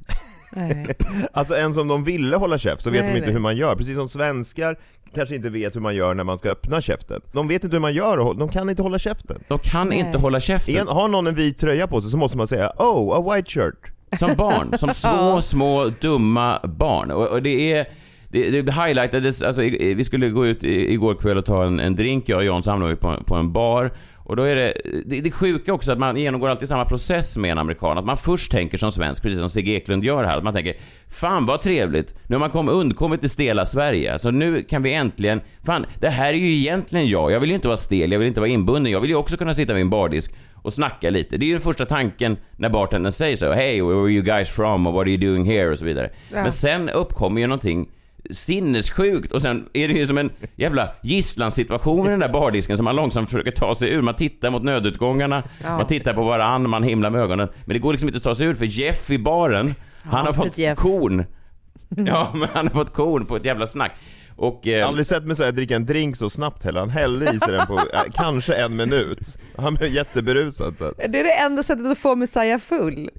Alltså 1.33 1.55
ens 1.55 1.77
om 1.77 1.87
de 1.87 2.03
ville 2.03 2.37
hålla 2.37 2.57
käft 2.57 2.83
så 2.83 2.89
vet 2.89 3.01
Nej, 3.01 3.11
de 3.11 3.17
inte 3.17 3.27
nej. 3.27 3.33
hur 3.33 3.39
man 3.39 3.55
gör, 3.55 3.75
precis 3.75 3.95
som 3.95 4.07
svenskar 4.07 4.77
kanske 5.15 5.35
inte 5.35 5.49
vet 5.49 5.75
hur 5.75 5.81
man 5.81 5.95
gör 5.95 6.13
när 6.13 6.23
man 6.23 6.37
ska 6.37 6.49
öppna 6.49 6.81
käften. 6.81 7.21
De 7.31 7.47
vet 7.47 7.63
inte 7.63 7.75
hur 7.75 7.81
man 7.81 7.93
gör 7.93 8.17
och 8.17 8.37
de 8.37 8.49
kan 8.49 8.69
inte 8.69 8.81
hålla 8.81 8.99
käften. 8.99 9.43
De 9.47 9.59
kan 9.59 9.93
inte 9.93 10.17
hålla 10.17 10.39
käften. 10.39 10.75
En, 10.75 10.87
har 10.87 11.07
någon 11.07 11.27
en 11.27 11.35
vit 11.35 11.57
tröja 11.57 11.87
på 11.87 12.01
sig 12.01 12.11
så 12.11 12.17
måste 12.17 12.37
man 12.37 12.47
säga 12.47 12.71
Oh, 12.77 13.17
a 13.17 13.35
white 13.35 13.51
shirt. 13.51 13.98
Som 14.17 14.35
barn, 14.35 14.77
som 14.77 14.89
små, 14.93 15.41
små, 15.41 15.91
dumma 16.01 16.59
barn. 16.63 17.11
Och, 17.11 17.27
och 17.27 17.41
det 17.41 17.73
är... 17.73 17.85
Det, 18.31 18.61
det 18.61 18.71
highlightades, 18.71 19.41
alltså 19.41 19.61
vi 19.61 20.03
skulle 20.03 20.29
gå 20.29 20.47
ut 20.47 20.63
igår 20.63 21.15
kväll 21.15 21.37
och 21.37 21.45
ta 21.45 21.63
en, 21.63 21.79
en 21.79 21.95
drink, 21.95 22.29
jag 22.29 22.37
och 22.37 22.45
John 22.45 22.63
samlade 22.63 22.93
vi 22.93 22.99
på, 22.99 23.23
på 23.25 23.35
en 23.35 23.51
bar. 23.51 23.91
Och 24.29 24.35
då 24.35 24.43
är 24.43 24.55
det, 24.55 24.73
det, 25.05 25.21
det 25.21 25.31
sjuka 25.31 25.73
också 25.73 25.91
att 25.91 25.99
man 25.99 26.17
genomgår 26.17 26.49
alltid 26.49 26.67
samma 26.67 26.85
process 26.85 27.37
med 27.37 27.51
en 27.51 27.57
amerikan. 27.57 27.97
Att 27.97 28.05
man 28.05 28.17
först 28.17 28.51
tänker 28.51 28.77
som 28.77 28.91
svensk, 28.91 29.23
precis 29.23 29.39
som 29.39 29.49
Sigge 29.49 29.71
Eklund 29.71 30.03
gör 30.03 30.23
här. 30.23 30.37
Att 30.37 30.43
man 30.43 30.53
tänker, 30.53 30.75
fan 31.07 31.45
vad 31.45 31.61
trevligt, 31.61 32.15
nu 32.27 32.35
har 32.35 32.39
man 32.39 32.49
kommit, 32.49 32.73
undkommit 32.73 33.19
till 33.19 33.29
stela 33.29 33.65
Sverige. 33.65 34.19
Så 34.19 34.31
nu 34.31 34.63
kan 34.63 34.83
vi 34.83 34.93
äntligen, 34.93 35.41
fan 35.65 35.85
det 35.99 36.09
här 36.09 36.33
är 36.33 36.37
ju 36.37 36.51
egentligen 36.51 37.07
jag. 37.07 37.31
Jag 37.31 37.39
vill 37.39 37.49
ju 37.49 37.55
inte 37.55 37.67
vara 37.67 37.77
stel, 37.77 38.11
jag 38.11 38.19
vill 38.19 38.27
inte 38.27 38.39
vara 38.39 38.49
inbunden. 38.49 38.91
Jag 38.91 39.01
vill 39.01 39.09
ju 39.09 39.15
också 39.15 39.37
kunna 39.37 39.53
sitta 39.53 39.73
vid 39.73 39.81
en 39.81 39.89
bardisk 39.89 40.33
och 40.61 40.73
snacka 40.73 41.09
lite. 41.09 41.37
Det 41.37 41.45
är 41.45 41.51
den 41.51 41.61
första 41.61 41.85
tanken 41.85 42.37
när 42.57 42.69
bartendern 42.69 43.11
säger 43.11 43.35
så. 43.37 43.51
Hey, 43.53 43.81
where 43.81 44.01
are 44.01 44.09
you 44.11 44.23
guys 44.23 44.49
from? 44.49 44.87
Och 44.87 44.93
what 44.93 45.01
are 45.01 45.09
you 45.09 45.17
doing 45.31 45.45
here? 45.45 45.69
Och 45.71 45.77
så 45.77 45.85
vidare. 45.85 46.09
Ja. 46.33 46.41
Men 46.41 46.51
sen 46.51 46.89
uppkommer 46.89 47.41
ju 47.41 47.47
någonting 47.47 47.89
sinnessjukt 48.29 49.31
och 49.31 49.41
sen 49.41 49.69
är 49.73 49.87
det 49.87 49.93
ju 49.93 50.07
som 50.07 50.17
en 50.17 50.29
jävla 50.55 50.89
gisslansituation 51.03 52.07
i 52.07 52.09
den 52.09 52.19
där 52.19 52.29
bardisken 52.29 52.77
som 52.77 52.83
man 52.85 52.95
långsamt 52.95 53.29
försöker 53.29 53.51
ta 53.51 53.75
sig 53.75 53.93
ur. 53.93 54.01
Man 54.01 54.15
tittar 54.15 54.49
mot 54.49 54.63
nödutgångarna, 54.63 55.43
Ja. 55.63 55.77
man 55.77 55.87
tittar 55.87 56.13
på 56.13 56.23
varann, 56.23 56.69
man 56.69 56.83
himlar 56.83 57.09
med 57.09 57.21
ögonen. 57.21 57.47
Men 57.65 57.73
det 57.73 57.79
går 57.79 57.91
liksom 57.91 58.09
inte 58.09 58.17
att 58.17 58.23
ta 58.23 58.35
sig 58.35 58.47
ur 58.47 58.53
för 58.53 58.65
Jeff 58.65 59.09
i 59.09 59.17
baren, 59.17 59.75
han 60.03 60.25
har 60.25 60.33
fått 60.33 60.55
korn. 60.77 61.25
Ja, 62.05 62.31
men 62.33 62.49
han 62.53 62.67
har 62.67 62.73
fått 62.73 62.93
korn 62.93 63.25
på 63.25 63.35
ett 63.35 63.45
jävla 63.45 63.67
snack. 63.67 63.91
Och... 64.39 64.67
Eh, 64.67 64.73
Jag 64.73 64.81
har 64.83 64.87
aldrig 64.87 65.05
sett 65.05 65.23
mig 65.23 65.35
så 65.35 65.43
här, 65.43 65.51
dricka 65.51 65.75
en 65.75 65.85
drink 65.85 66.17
så 66.17 66.29
snabbt 66.29 66.63
heller. 66.63 66.79
Han 66.79 66.89
hällde 66.89 67.31
i 67.33 67.39
sig 67.39 67.51
den 67.51 67.67
på 67.67 67.77
eh, 67.93 68.01
kanske 68.13 68.53
en 68.53 68.75
minut. 68.75 69.19
Han 69.57 69.75
blev 69.75 69.89
jätteberusad 69.93 70.77
så 70.77 70.85
att, 70.85 70.97
Det 70.97 71.03
är 71.19 71.23
det 71.23 71.33
enda 71.33 71.63
sättet 71.63 71.85
att 71.91 71.97
få 71.97 72.15
Messiah 72.15 72.59
full. 72.59 73.09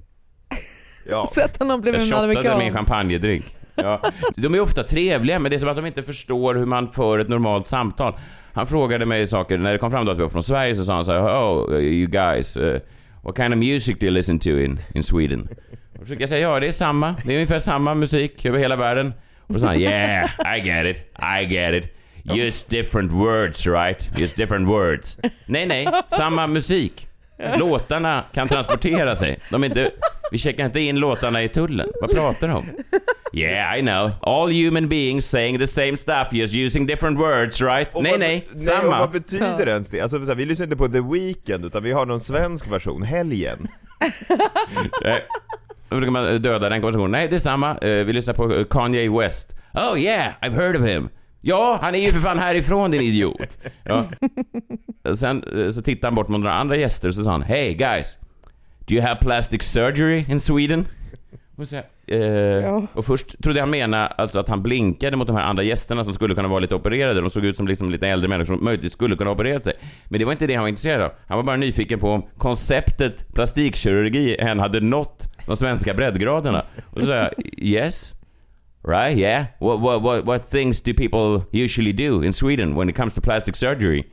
ja. 1.09 1.29
Så 1.31 1.41
att 1.41 1.57
han 1.59 1.81
blev 1.81 1.93
Jag 1.93 2.01
en 2.03 2.07
shottade 2.09 2.23
amerikan. 2.31 2.59
min 2.59 2.73
champagnedrink. 2.73 3.55
Ja. 3.75 4.01
De 4.35 4.53
är 4.55 4.59
ofta 4.59 4.83
trevliga, 4.83 5.39
men 5.39 5.49
det 5.49 5.55
är 5.57 5.59
som 5.59 5.69
att 5.69 5.75
de 5.75 5.85
inte 5.85 6.03
förstår 6.03 6.55
hur 6.55 6.65
man 6.65 6.91
för 6.91 7.19
ett 7.19 7.29
normalt 7.29 7.67
samtal. 7.67 8.13
Han 8.53 8.67
frågade 8.67 9.05
mig 9.05 9.27
saker, 9.27 9.57
när 9.57 9.71
det 9.71 9.77
kom 9.77 9.91
fram 9.91 10.05
då 10.05 10.11
att 10.11 10.17
vi 10.17 10.21
var 10.21 10.29
från 10.29 10.43
Sverige 10.43 10.75
så 10.75 10.83
sa 10.83 10.93
han 10.93 11.05
så 11.05 11.11
här, 11.11 11.21
Oh, 11.21 11.79
you 11.81 12.07
guys, 12.07 12.57
uh, 12.57 12.77
what 13.23 13.37
kind 13.37 13.53
of 13.53 13.57
music 13.59 13.97
do 13.99 14.05
you 14.05 14.13
listen 14.13 14.39
to 14.39 14.49
in, 14.49 14.79
in 14.95 15.03
Sweden? 15.03 15.41
Och 15.41 15.99
då 15.99 16.01
försökte 16.01 16.21
jag 16.23 16.29
säga, 16.29 16.49
ja 16.49 16.59
det 16.59 16.67
är 16.67 16.71
samma, 16.71 17.15
det 17.25 17.31
är 17.31 17.35
ungefär 17.35 17.59
samma 17.59 17.93
musik 17.95 18.45
över 18.45 18.59
hela 18.59 18.75
världen. 18.75 19.13
Och 19.55 19.61
sa 19.61 19.67
han, 19.67 19.79
yeah, 19.79 20.29
I 20.57 20.59
get 20.59 20.85
it, 20.85 20.97
I 21.41 21.45
get 21.45 21.73
it. 21.83 21.93
Just 22.23 22.69
different 22.69 23.11
words 23.11 23.67
right? 23.67 24.09
Just 24.17 24.35
different 24.35 24.67
words. 24.67 25.17
Nej, 25.45 25.65
nej, 25.65 25.87
samma 26.07 26.47
musik. 26.47 27.07
Låtarna 27.57 28.23
kan 28.33 28.47
transportera 28.47 29.15
sig. 29.15 29.39
De 29.49 29.63
är 29.63 29.67
inte 29.67 29.91
Vi 30.31 30.37
checkar 30.37 30.65
inte 30.65 30.79
in 30.79 30.99
låtarna 30.99 31.43
i 31.43 31.47
tullen. 31.49 31.89
Vad 32.01 32.11
pratar 32.11 32.47
du 32.47 32.53
om? 32.53 32.65
Yeah, 33.33 33.77
I 33.77 33.81
know. 33.81 34.11
All 34.21 34.51
human 34.51 34.87
beings 34.89 35.25
saying 35.29 35.59
the 35.59 35.67
same 35.67 35.97
stuff, 35.97 36.27
just 36.31 36.55
using 36.55 36.85
different 36.87 37.19
words, 37.19 37.61
right? 37.61 37.93
Och 37.95 38.03
nej, 38.03 38.11
vad- 38.11 38.19
nej, 38.19 38.47
och 38.53 38.61
samma. 38.61 38.99
vad 38.99 39.11
betyder 39.11 39.67
ens 39.67 39.89
det? 39.89 40.01
Alltså, 40.01 40.25
så 40.25 40.33
vi 40.33 40.45
lyssnar 40.45 40.63
inte 40.63 40.75
på 40.77 40.87
The 40.87 41.01
Weeknd, 41.01 41.65
utan 41.65 41.83
vi 41.83 41.91
har 41.91 42.05
någon 42.05 42.19
svensk 42.19 42.67
version, 42.71 43.03
Helgen. 43.03 43.67
Eh, 45.91 45.95
Då 45.95 45.95
brukar 45.97 46.11
man 46.11 46.41
döda 46.41 46.69
den 46.69 46.81
konversationen. 46.81 47.11
Nej, 47.11 47.27
det 47.27 47.35
är 47.35 47.39
samma. 47.39 47.77
Eh, 47.77 47.89
Vi 48.05 48.13
lyssnar 48.13 48.33
på 48.33 48.53
eh, 48.55 48.63
Kanye 48.65 49.09
West. 49.19 49.55
Oh 49.73 49.99
yeah, 49.99 50.31
I've 50.41 50.55
heard 50.55 50.75
of 50.75 50.81
him. 50.87 51.09
Ja, 51.41 51.79
han 51.81 51.95
är 51.95 51.99
ju 51.99 52.07
för 52.11 52.19
fan 52.19 52.39
härifrån 52.39 52.91
din 52.91 53.01
idiot. 53.01 53.57
Ja. 53.83 54.05
Sen 55.15 55.43
eh, 55.65 55.71
så 55.71 55.81
tittade 55.81 56.07
han 56.07 56.15
bort 56.15 56.27
mot 56.27 56.39
några 56.41 56.53
andra 56.55 56.75
gäster 56.75 57.07
och 57.07 57.15
så 57.15 57.23
sa 57.23 57.31
han 57.31 57.41
Hey 57.41 57.73
guys, 57.73 58.17
do 58.87 58.93
you 58.95 59.01
have 59.03 59.19
plastic 59.21 59.61
surgery 59.63 60.25
in 60.29 60.39
Sweden? 60.39 60.87
Och, 61.55 61.67
så, 61.67 61.75
eh, 62.13 62.83
och 62.93 63.05
först 63.05 63.43
trodde 63.43 63.59
jag 63.59 63.63
han 63.63 63.69
menade 63.71 64.07
alltså 64.07 64.39
att 64.39 64.49
han 64.49 64.63
blinkade 64.63 65.17
mot 65.17 65.27
de 65.27 65.35
här 65.35 65.43
andra 65.43 65.63
gästerna 65.63 66.03
som 66.03 66.13
skulle 66.13 66.35
kunna 66.35 66.47
vara 66.47 66.59
lite 66.59 66.75
opererade. 66.75 67.21
De 67.21 67.29
såg 67.29 67.45
ut 67.45 67.57
som 67.57 67.67
liksom 67.67 67.91
lite 67.91 68.07
äldre 68.07 68.29
människor 68.29 68.55
som 68.55 68.63
möjligtvis 68.63 68.93
skulle 68.93 69.15
kunna 69.15 69.29
ha 69.29 69.35
opererat 69.35 69.63
sig. 69.63 69.73
Men 70.05 70.19
det 70.19 70.25
var 70.25 70.31
inte 70.31 70.47
det 70.47 70.53
han 70.55 70.61
var 70.63 70.69
intresserad 70.69 71.01
av. 71.01 71.11
Han 71.27 71.37
var 71.37 71.43
bara 71.43 71.55
nyfiken 71.57 71.99
på 71.99 72.09
om 72.11 72.23
konceptet 72.37 73.33
plastikkirurgi 73.33 74.35
än 74.39 74.59
hade 74.59 74.79
nått 74.79 75.30
de 75.45 75.57
svenska 75.57 75.93
breddgraderna. 75.93 76.61
Och 76.91 76.99
så 77.01 77.05
sa 77.05 77.13
jag 77.13 77.29
yes. 77.57 78.15
Right, 78.87 79.17
yeah. 79.17 79.45
What, 79.59 79.79
what, 79.79 80.01
what, 80.01 80.25
what 80.25 80.49
things 80.49 80.81
do 80.81 80.93
people 80.93 81.45
usually 81.63 81.93
do 81.93 82.23
in 82.23 82.33
Sweden 82.33 82.75
when 82.75 82.89
it 82.89 82.95
comes 82.95 83.15
to 83.15 83.21
plastic 83.21 83.55
surgery? 83.55 84.03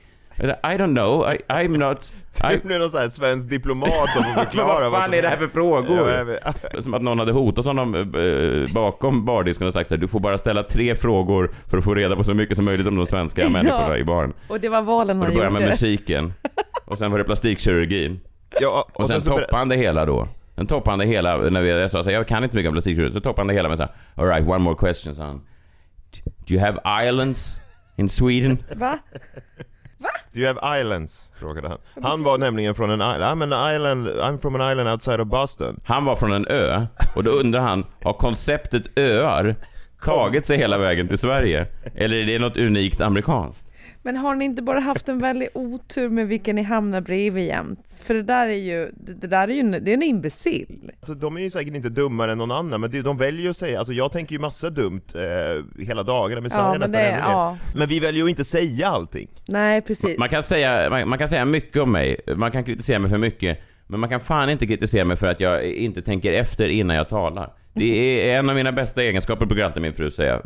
I 0.41 0.77
don't 0.79 0.95
know, 0.95 1.25
I, 1.33 1.38
I'm 1.49 1.77
not... 1.79 2.12
I, 2.45 2.55
Det 2.57 2.64
blir 2.64 2.79
någon 2.79 2.91
sån 2.91 3.01
här 3.01 3.09
svensk 3.09 3.49
diplomat 3.49 4.12
som 4.14 4.25
får 4.25 4.41
förklara 4.45 4.88
vad 4.88 5.01
fan 5.03 5.14
är 5.14 5.23
det 5.23 5.29
här 5.29 5.37
för 5.37 5.47
frågor? 5.47 6.11
Ja, 6.11 6.25
vet. 6.25 6.83
Som 6.85 6.95
att 6.95 7.03
någon 7.03 7.19
hade 7.19 7.33
hotat 7.33 7.64
honom 7.64 7.95
eh, 7.95 8.73
bakom 8.75 9.25
bardisken 9.25 9.67
och 9.67 9.73
sagt 9.73 9.88
så 9.88 9.95
här, 9.95 10.01
du 10.01 10.09
får 10.09 10.21
bara 10.21 10.38
ställa 10.38 10.62
tre 10.62 10.95
frågor 10.95 11.51
för 11.71 11.79
att 11.79 11.85
få 11.85 11.95
reda 11.95 12.17
på 12.17 12.25
så 12.25 12.35
mycket 12.35 12.57
som 12.57 12.64
möjligt 12.64 12.87
om 12.87 12.97
de 12.97 13.07
svenska 13.07 13.49
människorna 13.49 13.99
i 13.99 14.05
baren. 14.05 14.33
Och 14.49 14.61
det 14.61 14.69
var 14.69 14.83
valen 14.83 15.19
Och 15.19 15.25
han 15.25 15.35
då 15.35 15.38
började 15.38 15.55
gjorde. 15.55 15.61
med 15.61 15.69
musiken. 15.71 16.33
Och 16.85 16.99
sen 16.99 17.11
var 17.11 17.19
det 17.19 17.25
plastikkirurgin. 17.25 18.21
Ja, 18.61 18.88
Och, 18.93 19.09
sen, 19.09 19.21
så 19.21 19.31
ber- 19.31 19.37
toppade 19.41 19.59
han 19.59 19.69
det 19.69 19.77
hela 19.77 20.07
då. 20.07 20.29
Sen 20.59 20.66
toppade 20.66 20.92
han 20.92 20.99
det 20.99 21.07
hela, 21.07 21.37
när 21.37 21.61
vi, 21.61 21.71
jag 21.71 21.90
sa 21.90 22.11
jag 22.11 22.29
kan 22.29 22.42
inte 22.42 22.53
så 22.53 22.59
mycket 22.59 22.68
om 22.68 22.75
plastikkirurgi, 22.75 23.12
så 23.12 23.21
toppade 23.21 23.40
han 23.40 23.47
det 23.47 23.55
hela 23.55 23.68
med 23.68 23.79
så 23.79 23.85
här, 23.85 23.92
alright, 24.14 24.49
one 24.49 24.59
more 24.59 24.77
question, 24.77 25.14
sa 25.14 25.25
han. 25.25 25.40
Do 26.47 26.55
you 26.55 26.61
have 26.61 27.07
islands 27.09 27.61
in 27.97 28.09
Sweden? 28.09 28.62
Va? 28.77 28.99
Do 30.33 30.40
you 30.40 30.47
have 30.47 30.81
islands? 30.81 31.31
Frågade 31.40 31.68
han. 31.68 31.79
Han 32.03 32.25
var 32.25 32.38
nämligen 32.38 32.75
från 32.75 32.90
en 32.90 33.01
island, 33.01 33.23
I'm, 33.23 33.55
an 33.55 33.75
island, 33.77 34.09
I'm 34.09 34.38
from 34.38 34.55
an 34.55 34.73
island 34.73 34.88
outside 34.88 35.21
of 35.21 35.29
Boston. 35.29 35.81
Han 35.85 36.05
var 36.05 36.16
från 36.16 36.33
en 36.33 36.47
ö 36.49 36.87
och 37.16 37.25
då 37.25 37.31
undrar 37.31 37.61
han, 37.61 37.85
har 38.03 38.12
konceptet 38.12 38.99
öar 38.99 39.57
tagit 40.05 40.47
sig 40.47 40.59
hela 40.59 40.79
vägen 40.79 41.09
till 41.09 41.18
Sverige? 41.18 41.66
Eller 41.94 42.16
är 42.16 42.27
det 42.27 42.38
något 42.38 42.57
unikt 42.57 43.01
amerikanskt? 43.01 43.67
Men 44.03 44.17
har 44.17 44.35
ni 44.35 44.45
inte 44.45 44.63
bara 44.63 44.81
haft 44.81 45.09
en 45.09 45.19
väldig 45.19 45.49
otur 45.55 46.09
med 46.09 46.29
vilka 46.29 46.53
ni 46.53 46.63
hamnar 46.63 47.01
bredvid 47.01 47.47
jämt? 47.47 47.81
För 48.03 48.15
det 48.15 48.23
där 48.23 48.47
är 48.49 48.53
ju, 48.53 48.91
det, 48.97 49.27
där 49.27 49.49
är 49.49 49.53
ju 49.53 49.61
en, 49.61 49.71
det 49.71 49.91
är 49.91 49.95
en 49.95 50.03
imbecill. 50.03 50.91
Alltså, 51.01 51.15
de 51.15 51.37
är 51.37 51.41
ju 51.41 51.51
säkert 51.51 51.75
inte 51.75 51.89
dummare 51.89 52.33
än 52.33 52.39
någon 52.39 52.51
annan, 52.51 52.81
men 52.81 53.03
de 53.03 53.19
väljer 53.19 53.43
ju 53.43 53.51
att 53.51 53.57
säga, 53.57 53.79
alltså 53.79 53.93
jag 53.93 54.13
tänker 54.13 54.33
ju 54.33 54.39
massa 54.39 54.71
dumt 54.71 55.01
eh, 55.15 55.83
hela 55.87 56.03
dagarna, 56.03 56.41
men 56.41 56.51
Ja, 56.51 56.57
säger 56.57 56.71
men 56.71 56.81
nästan 56.81 56.93
det- 57.03 57.19
ja. 57.21 57.57
Men 57.75 57.89
vi 57.89 58.01
väljer 58.01 58.23
ju 58.25 58.29
inte 58.31 58.45
säga 58.45 58.87
allting. 58.89 59.29
Nej, 59.49 59.81
precis. 59.81 60.19
Man 60.19 60.29
kan, 60.29 60.43
säga, 60.43 60.91
man, 60.91 61.09
man 61.09 61.19
kan 61.19 61.29
säga 61.29 61.45
mycket 61.45 61.83
om 61.83 61.93
mig, 61.93 62.21
man 62.37 62.51
kan 62.51 62.65
kritisera 62.65 62.99
mig 62.99 63.11
för 63.11 63.19
mycket, 63.19 63.59
men 63.87 64.01
man 64.01 64.09
kan 64.09 64.21
fan 64.21 64.51
inte 64.51 64.67
kritisera 64.67 65.05
mig 65.05 65.17
för 65.17 65.27
att 65.27 65.41
jag 65.41 65.65
inte 65.65 66.03
tänker 66.03 66.33
efter 66.33 66.69
innan 66.69 66.97
jag 66.97 67.09
talar. 67.09 67.53
Det 67.79 68.31
är 68.31 68.38
en 68.38 68.49
av 68.51 68.57
mina 68.57 68.73
bästa 68.73 69.03
egenskaper, 69.03 69.47
brukar 69.47 69.64
alltid 69.64 69.83
min 69.83 69.93
fru 69.93 70.11
säga. 70.11 70.41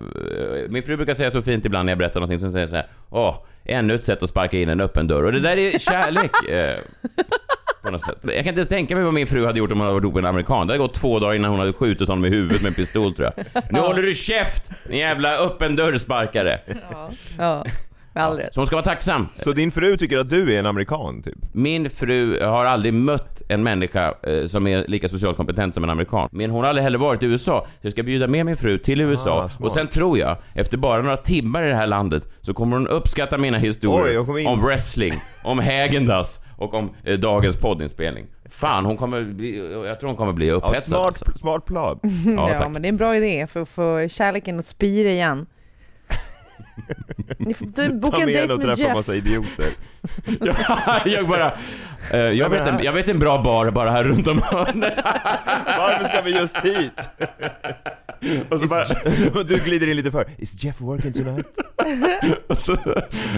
Min 0.69 0.83
fru 0.83 0.97
brukar 0.97 1.15
säga 1.15 1.31
så 1.31 1.43
fint 1.43 1.65
ibland 1.67 1.87
när 1.87 1.91
jag 1.91 1.99
berättar 1.99 2.21
någonting, 2.21 2.39
som 2.39 2.51
säger 2.53 2.67
så 2.67 2.77
här, 2.77 2.87
åh, 3.11 3.35
ännu 3.65 3.95
ett 3.95 4.05
sätt 4.05 4.23
att 4.23 4.29
sparka 4.29 4.59
in 4.59 4.69
en 4.69 4.81
öppen 4.81 5.07
dörr. 5.07 5.25
Och 5.25 5.33
det 5.33 5.41
där 5.41 5.57
är 5.57 5.79
kärlek. 5.79 6.49
eh, 6.49 6.79
på 7.83 7.91
något 7.91 8.03
sätt. 8.03 8.19
Jag 8.23 8.33
kan 8.33 8.39
inte 8.49 8.51
ens 8.51 8.69
tänka 8.69 8.95
mig 8.95 9.05
vad 9.05 9.15
min 9.15 9.27
fru 9.27 9.47
hade 9.47 9.59
gjort 9.59 9.73
om 9.73 9.79
hon 9.79 9.87
hade 9.87 9.95
varit 9.95 10.05
ihop 10.05 10.15
med 10.15 10.21
en 10.25 10.27
amerikan. 10.29 10.67
Det 10.67 10.73
hade 10.73 10.79
gått 10.79 10.95
två 10.95 11.19
dagar 11.19 11.35
innan 11.35 11.51
hon 11.51 11.61
hade 11.61 11.73
skjutit 11.73 12.09
honom 12.09 12.25
i 12.25 12.29
huvudet 12.29 12.63
med 12.63 12.69
en 12.69 12.75
pistol 12.75 13.15
tror 13.15 13.33
jag. 13.37 13.63
Nu 13.71 13.79
håller 13.79 14.03
du 14.03 14.15
käft, 14.15 14.71
din 14.89 14.99
jävla 14.99 15.39
öppen 15.39 15.77
dörrsparkare. 15.77 16.61
Ja, 17.39 17.65
med 18.15 18.25
all 18.25 18.37
rätt. 18.37 18.55
Så 18.55 18.61
hon 18.61 18.67
ska 18.67 18.77
vara 18.77 18.85
tacksam. 18.85 19.29
Så 19.37 19.53
din 19.53 19.71
fru 19.71 19.97
tycker 19.97 20.19
att 20.19 20.31
du 20.31 20.55
är 20.55 20.59
en 20.59 20.67
amerikan, 20.67 21.23
typ? 21.23 21.35
Min 21.53 21.91
fru 21.91 22.41
har 22.45 22.65
aldrig 22.65 22.95
mött 22.95 23.43
en 23.49 23.63
människa 23.63 24.15
eh, 24.23 24.45
som 24.47 24.67
är 24.67 24.85
lika 24.89 25.09
socialt 25.09 25.37
kompetent 25.37 25.75
som 25.75 25.85
en 25.85 25.91
amerikan. 25.91 26.29
Men 26.33 26.51
hon 26.51 26.61
har 26.63 26.69
aldrig 26.69 26.83
heller 26.85 26.99
varit 26.99 27.23
i 27.23 27.27
USA. 27.27 27.67
Så 27.67 27.87
jag 27.87 27.93
ska 27.93 28.03
bjuda 28.03 28.29
med 28.29 28.47
min 28.47 28.57
fru 28.57 28.79
till 28.79 29.01
USA. 29.01 29.43
Ah, 29.45 29.49
smart. 29.49 29.67
och 29.67 29.73
sen 29.73 29.87
tror 29.87 30.19
jag, 30.19 30.37
efter 30.55 30.77
bara 30.79 31.03
några 31.03 31.17
timmar 31.17 31.63
i 31.67 31.69
det 31.69 31.75
här 31.77 31.87
landet, 31.87 32.29
så 32.41 32.55
kommer 32.55 32.77
hon 32.77 32.89
uppskatta 32.89 33.39
mina 33.39 33.59
historier 33.59 34.25
Oj, 34.29 34.47
om 34.47 34.61
wrestling, 34.67 35.13
om 35.45 35.61
Häagen-Dazs 35.61 36.41
och 36.57 36.75
om 36.75 36.91
eh, 37.05 37.19
dagens 37.19 37.57
poddinspelning. 37.57 38.27
Fan, 38.51 38.85
hon 38.85 38.97
kommer 38.97 39.23
bli, 39.25 39.57
jag 39.87 40.01
tror 40.01 40.09
hon 40.09 40.17
kommer 40.17 40.33
bli 40.33 40.49
Ja, 40.49 40.55
upphetsad. 40.55 40.83
smart, 40.89 41.07
alltså. 41.07 41.39
smart 41.39 41.65
plan. 41.65 41.99
Ja, 42.37 42.51
Ja, 42.53 42.69
men 42.69 42.83
det 42.83 42.87
är 42.89 42.91
en 42.91 42.97
bra 42.97 43.17
idé 43.17 43.47
för 43.47 43.63
att 43.63 43.69
få 43.69 44.09
kärleken 44.09 44.59
att 44.59 44.65
spira 44.65 45.11
igen. 45.11 45.47
Ni 47.39 47.55
får 47.55 47.67
du, 47.67 47.93
boka 47.93 48.17
Ta 48.17 48.23
en 48.23 48.27
med 48.27 48.35
dejt 48.35 48.53
och 48.53 48.59
med 48.59 48.67
träffa 48.67 48.83
Jeff. 48.83 48.95
massa 48.97 49.15
idioter. 49.15 49.67
jag 51.11 51.29
bara... 51.29 51.53
eh, 52.13 52.19
jag, 52.21 52.51
vet 52.51 52.69
en, 52.69 52.85
jag 52.85 52.93
vet 52.93 53.09
en 53.09 53.19
bra 53.19 53.43
bar 53.43 53.71
bara 53.71 53.91
här 53.91 54.05
runt 54.05 54.27
om 54.27 54.43
hörnet. 54.43 54.95
Varför 55.79 56.05
ska 56.09 56.21
vi 56.23 56.39
just 56.39 56.57
hit? 56.57 57.11
Och 58.51 58.61
så 58.61 58.67
bara... 58.67 58.85
Och 59.35 59.47
du 59.47 59.59
glider 59.59 59.87
in 59.91 59.97
lite 59.97 60.11
för, 60.11 60.27
is 60.39 60.65
Jeff 60.65 60.81
working 60.81 61.13
tonight? 61.13 61.47
Och 62.49 62.59
så, 62.59 62.73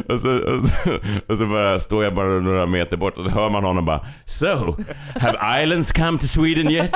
och, 0.09 0.21
så, 0.21 0.39
och, 0.39 0.69
så, 0.69 0.99
och 1.29 1.39
så 1.39 1.47
bara 1.47 1.81
står 1.81 2.05
jag 2.05 2.15
bara 2.15 2.29
några 2.41 2.67
meter 2.67 2.97
bort 2.97 3.17
och 3.19 3.25
så 3.25 3.31
hör 3.31 3.51
man 3.51 3.65
honom 3.65 3.85
bara 3.85 4.07
So, 4.27 4.77
have 5.21 5.63
islands 5.63 5.93
come 5.93 6.19
to 6.19 6.27
Sweden 6.27 6.71
yet? 6.71 6.93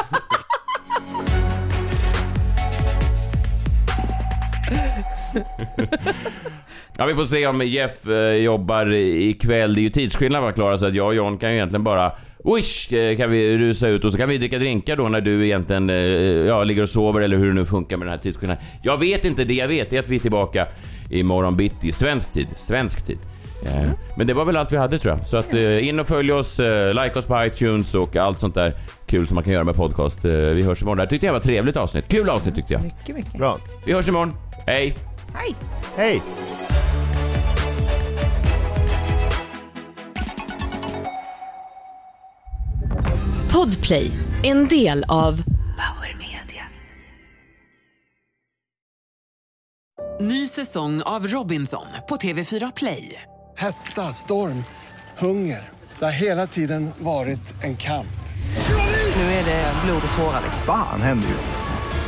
Ja, 6.98 7.07
vi 7.07 7.14
får 7.14 7.24
se 7.24 7.46
om 7.46 7.62
Jeff 7.66 8.07
eh, 8.09 8.35
jobbar 8.35 8.92
ikväll. 8.94 9.74
Det 9.74 9.81
är 9.81 9.83
ju 9.83 9.90
tidsskillnad 9.90 10.42
va 10.42 10.51
Klara, 10.51 10.79
så 10.79 10.87
att 10.87 10.94
jag 10.94 11.07
och 11.07 11.14
John 11.14 11.38
kan 11.38 11.51
ju 11.51 11.55
egentligen 11.55 11.85
bara 11.85 12.12
Wish 12.57 12.92
eh, 12.92 13.16
kan 13.16 13.31
vi 13.31 13.59
rusa 13.59 13.88
ut 13.88 14.05
och 14.05 14.12
så 14.12 14.18
kan 14.18 14.29
vi 14.29 14.38
dricka 14.38 14.59
drinkar 14.59 14.96
då 14.96 15.09
när 15.09 15.20
du 15.20 15.44
egentligen 15.44 15.90
eh, 15.90 15.96
ja, 16.46 16.64
ligger 16.64 16.83
och 16.83 16.88
sover 16.88 17.20
eller 17.20 17.37
hur 17.37 17.48
det 17.48 17.55
nu 17.55 17.64
funkar 17.64 17.96
med 17.96 18.07
den 18.07 18.12
här 18.12 18.18
tidsskillnaden. 18.18 18.64
Jag 18.83 18.96
vet 18.98 19.24
inte, 19.24 19.44
det 19.44 19.55
jag 19.55 19.68
vet 19.68 19.92
är 19.92 19.98
att 19.98 20.09
vi 20.09 20.16
är 20.16 20.20
tillbaka 20.20 20.66
imorgon 21.11 21.57
bitti, 21.57 21.92
svensk 21.92 22.33
tid, 22.33 22.46
svensk 22.57 23.07
tid. 23.07 23.18
Eh, 23.66 23.90
Men 24.16 24.27
det 24.27 24.35
var 24.35 24.44
väl 24.44 24.57
allt 24.57 24.72
vi 24.72 24.77
hade 24.77 24.98
tror 24.98 25.14
jag. 25.18 25.27
Så 25.27 25.37
att 25.37 25.55
eh, 25.55 25.88
in 25.88 26.01
och 26.01 26.07
följ 26.07 26.33
oss, 26.33 26.61
eh, 26.61 27.05
like 27.05 27.18
oss 27.18 27.27
på 27.27 27.44
iTunes 27.44 27.94
och 27.94 28.16
allt 28.16 28.40
sånt 28.40 28.55
där 28.55 28.72
kul 29.07 29.29
som 29.29 29.35
man 29.35 29.44
kan 29.44 29.53
göra 29.53 29.64
med 29.64 29.74
podcast. 29.74 30.24
Vi 30.24 30.62
hörs 30.62 30.83
imorgon. 30.83 30.96
Det 30.96 31.03
här 31.03 31.09
tyckte 31.11 31.27
jag 31.27 31.33
var 31.33 31.40
ett 31.40 31.46
trevligt 31.46 31.77
avsnitt. 31.77 32.05
Kul 32.09 32.29
avsnitt 32.29 32.55
tyckte 32.55 32.72
jag. 32.72 32.83
Mycket, 32.83 33.16
mycket. 33.16 33.33
Bra. 33.33 33.59
Vi 33.87 33.92
hörs 33.92 34.09
imorgon. 34.09 34.33
Hej! 34.66 35.08
Hej! 35.35 35.55
Hej! 35.97 36.23
Podplay, 43.53 44.11
en 44.43 44.69
del 44.69 45.05
av 45.09 45.43
Power 45.77 46.17
Media. 46.19 46.64
Ny 50.21 50.49
säsong 50.49 51.03
av 51.03 51.27
Robinson 51.27 51.87
på 52.09 52.17
TV4 52.17 52.73
Play. 52.77 53.23
Hetta, 53.57 54.12
storm, 54.12 54.64
hunger. 55.19 55.69
Det 55.99 56.05
har 56.05 56.12
hela 56.12 56.47
tiden 56.47 56.91
varit 56.99 57.64
en 57.64 57.77
kamp. 57.77 58.07
Nu 59.17 59.23
är 59.23 59.45
det 59.45 59.73
blod 59.85 60.03
och 60.11 60.19
tårar. 60.19 60.41
liksom. 60.45 60.62
Fan 60.67 61.03
händer 61.03 61.29
just 61.29 61.51
nu. 61.51 61.78